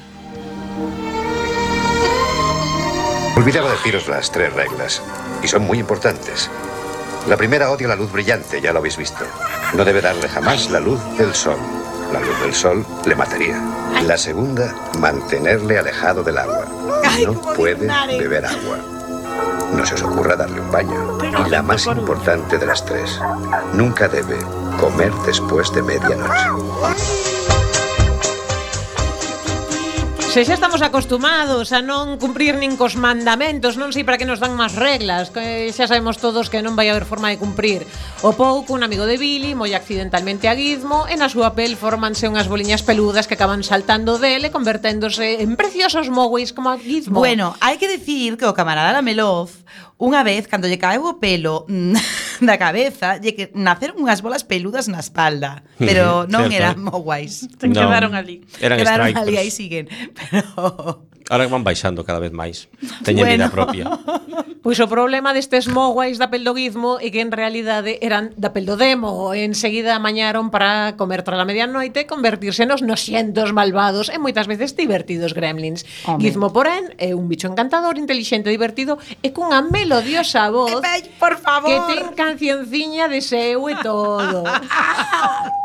[3.37, 5.03] Olvidaba deciros las tres reglas,
[5.43, 6.49] y son muy importantes.
[7.29, 9.25] La primera odia la luz brillante, ya lo habéis visto.
[9.75, 11.59] No debe darle jamás la luz del sol.
[12.13, 13.61] La luz del sol le mataría.
[14.07, 16.67] La segunda, mantenerle alejado del agua.
[17.25, 18.79] No puede beber agua.
[19.75, 21.19] No se os ocurra darle un baño.
[21.47, 23.19] Y la más importante de las tres,
[23.73, 24.37] nunca debe
[24.79, 27.34] comer después de medianoche.
[30.35, 34.27] Pois, Se xa estamos acostumados a non cumprir nin cos mandamentos, non sei para que
[34.27, 37.87] nos dan máis reglas, que xa sabemos todos que non vai haber forma de cumprir.
[38.27, 42.27] O pouco, un amigo de Billy, moi accidentalmente a Gizmo, e na súa pel formanse
[42.27, 47.23] unhas boliñas peludas que acaban saltando dele, converténdose en preciosos moguis como a Gizmo.
[47.23, 49.55] Bueno, hai que decir que o camarada Lamelov
[49.95, 54.43] Unha vez, cando lle caeu o pelo mm, da cabeza, lle que naceron unhas bolas
[54.43, 56.59] peludas na espalda, pero non certo.
[56.59, 57.47] eran mo guais.
[57.63, 58.43] No, quedaron ali.
[58.59, 59.23] Eran quedaron strikers.
[59.23, 59.87] ali, aí siguen.
[60.19, 62.69] Pero Ahora van baixando cada vez máis.
[63.05, 63.45] Teñen bueno.
[63.45, 63.85] vida propia.
[64.65, 69.37] Pois o problema destes moguais da peldoguismo é que en realidade eran da peldodemo.
[69.37, 74.73] Enseguida mañaron para comer tras a medianoite e convertirse nos noxientos malvados e moitas veces
[74.73, 75.85] divertidos gremlins.
[76.09, 76.17] Home.
[76.17, 80.81] Gizmo, porén, é un bicho encantador, intelixente, divertido e cunha melodiosa voz
[81.21, 81.69] por favor.
[81.69, 84.49] que ten cancionciña de seu e todo.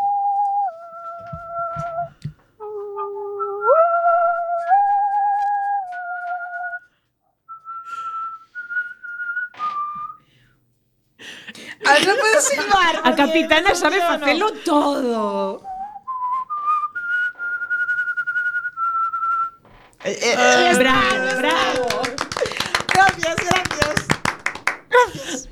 [11.85, 12.93] Ah, non podo silbar.
[13.03, 15.63] A capitana sabe facelo todo.
[20.03, 21.87] Eh, eh, ah, eh, bravo, bravo.
[22.93, 24.07] Gracias, gracias.
[24.89, 25.49] Gracias.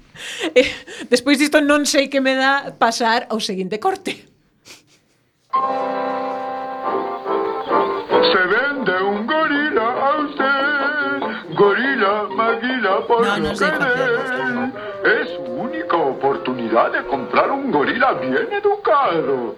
[0.56, 0.72] Eh,
[1.10, 4.24] despois disto non sei que me dá pasar ao seguinte corte.
[8.32, 11.20] Se vende un gorila a usted,
[11.52, 13.68] gorila, maguila, por no, no lo que sé,
[15.04, 16.07] es único.
[16.68, 19.56] De comprar un gorila bien educado.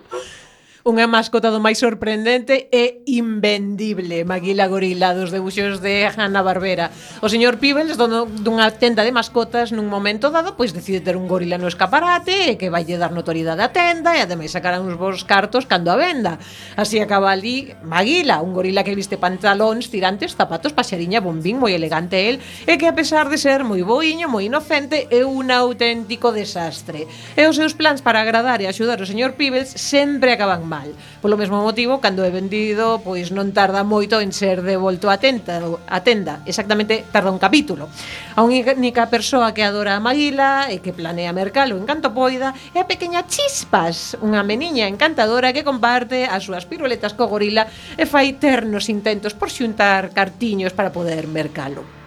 [0.89, 6.89] unha mascota do máis sorprendente e invendible, Maguila Gorila, dos debuxos de Hanna Barbera.
[7.21, 11.29] O señor Pibels, dono dunha tenda de mascotas, nun momento dado, pois decide ter un
[11.29, 15.21] gorila no escaparate e que vai dar notoriedade á tenda e ademais sacarán uns bons
[15.21, 16.41] cartos cando a venda.
[16.73, 22.33] Así acaba ali Maguila, un gorila que viste pantalóns, tirantes, zapatos, paxariña, bombín, moi elegante
[22.33, 27.05] el, e que a pesar de ser moi boiño, moi inocente, é un auténtico desastre.
[27.37, 30.95] E os seus plans para agradar e axudar o señor Pibels sempre acaban mal mal.
[31.19, 35.59] Polo mesmo motivo, cando é vendido, pois non tarda moito en ser devolto a tenda,
[35.83, 36.39] a tenda.
[36.47, 37.91] Exactamente tarda un capítulo.
[38.39, 42.79] A única persoa que adora a Maguila e que planea mercalo en canto poida é
[42.79, 47.67] a pequena Chispas, unha meniña encantadora que comparte as súas piruletas co gorila
[47.99, 51.98] e fai ternos intentos por xuntar cartiños para poder mercalo.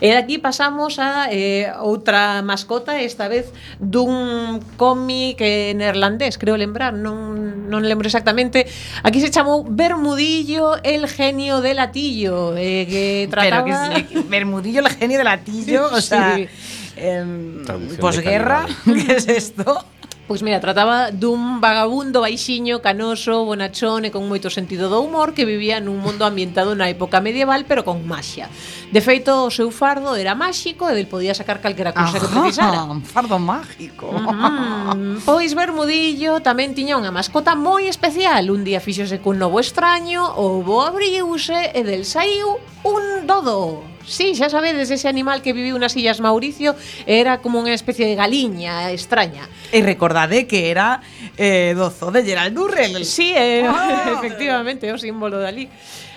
[0.00, 3.50] E de aquí pasamos a eh, outra mascota, esta vez
[3.80, 8.66] dun cómic eh, neerlandés, creo lembrar, non, non lembro exactamente.
[9.02, 13.96] Aquí se chamou Bermudillo, el genio de latillo, eh, que Pero que trataba...
[13.96, 16.48] sí, Bermudillo, el genio del latillo, o sea, Sí.
[16.96, 19.84] em, de posguerra, ¿qué es esto?
[20.26, 25.46] Pois mira, trataba dun vagabundo baixiño, canoso, bonachón e con moito sentido do humor que
[25.46, 28.50] vivía nun mundo ambientado na época medieval pero con maxia.
[28.90, 32.34] De feito, o seu fardo era máxico e del podía sacar calquera cousa que ah,
[32.42, 32.82] precisara.
[32.90, 34.10] un fardo mágico.
[34.10, 38.50] Mm, pois Bermudillo tamén tiña unha mascota moi especial.
[38.50, 43.95] Un día fíxose cun novo extraño, o bo abriuse e del saiu un dodo.
[44.06, 46.78] Sí, xa sabedes, ese animal que viviu nas Illas Mauricio
[47.10, 49.50] era como unha especie de galiña extraña.
[49.74, 51.02] E recordade que era
[51.34, 53.02] eh, do zoo de Gerald Durrell.
[53.02, 54.14] Sí, eh, oh.
[54.22, 55.66] efectivamente, o símbolo dali.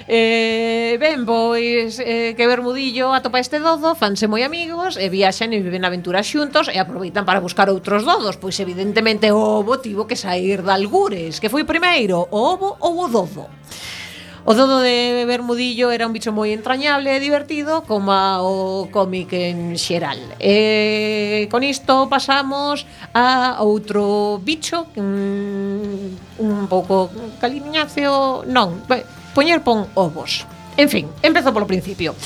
[0.05, 5.61] Eh, ben, pois eh, que Bermudillo atopa este dodo, fanse moi amigos, e viaxan e
[5.61, 10.17] viven aventuras xuntos e aproveitan para buscar outros dodos, pois evidentemente o ovo tivo que
[10.17, 13.58] sair de algures, que foi primeiro, o ovo ou o dodo?
[14.49, 18.09] O dodo de Bermudillo era un bicho moi entrañable e divertido, como
[18.41, 20.17] o cómic en xeral.
[20.41, 22.81] E con isto pasamos
[23.13, 28.81] a outro bicho, que un pouco caliñacio, non,
[29.37, 30.49] poñer pon ovos.
[30.81, 32.17] En fin, empezo polo principio.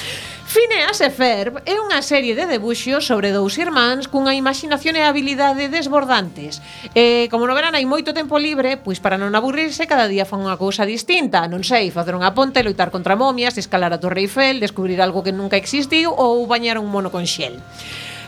[0.54, 5.66] Phineas e Ferb é unha serie de debuxos sobre dous irmáns cunha imaginación e habilidade
[5.66, 6.62] desbordantes.
[6.94, 10.46] E, como no verán hai moito tempo libre, pois para non aburrirse cada día fan
[10.46, 11.50] unha cousa distinta.
[11.50, 15.34] Non sei, facer unha ponte, loitar contra momias, escalar a Torre Eiffel, descubrir algo que
[15.34, 17.58] nunca existiu ou bañar un mono con xel.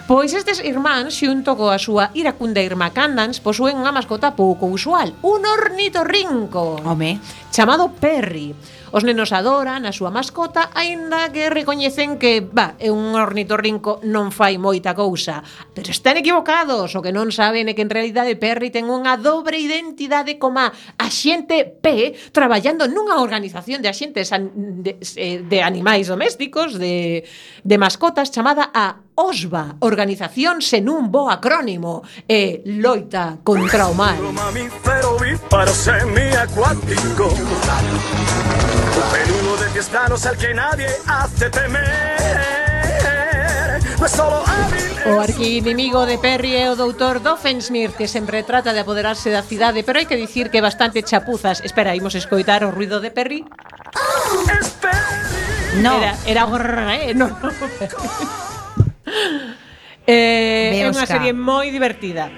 [0.09, 5.45] Pois estes irmáns, xunto coa súa iracunda irmá Candance, posúen unha mascota pouco usual, un
[5.45, 6.81] ornitorrinco.
[6.81, 7.21] Home.
[7.53, 8.53] Chamado Perry.
[8.91, 14.33] Os nenos adoran a súa mascota, aínda que recoñecen que, va, é un ornitorrinco non
[14.33, 15.45] fai moita cousa.
[15.71, 19.61] Pero están equivocados, o que non saben é que en realidade Perry ten unha dobre
[19.61, 20.59] identidade como
[20.99, 27.23] axente P traballando nunha organización de axentes an, de, eh, de animais domésticos, de,
[27.63, 34.19] de mascotas, chamada a OSBA, Organización sen un bo acrónimo, e loita contra o mal.
[34.19, 35.15] O mamífero
[35.75, 37.27] semiacuático
[38.95, 41.81] Un peludo de pies planos al que nadie hace temer
[43.99, 48.73] No es solo hábil O arquiinimigo de Perry é o doutor Doffensmir que sempre trata
[48.73, 52.71] de apoderarse da cidade pero hai que dicir que bastante chapuzas Espera, imos escoitar o
[52.71, 53.43] ruido de Perry?
[53.95, 54.43] Oh.
[55.81, 56.95] No, era, era...
[56.95, 58.54] Eh, no, no
[60.05, 62.29] eh, é unha serie moi divertida.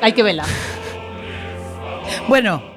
[0.00, 0.46] Hai que vela.
[2.30, 2.70] bueno,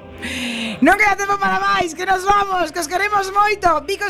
[0.82, 3.68] Non queda tempo para máis, que nos vamos, que os queremos moito.
[3.86, 4.02] Vico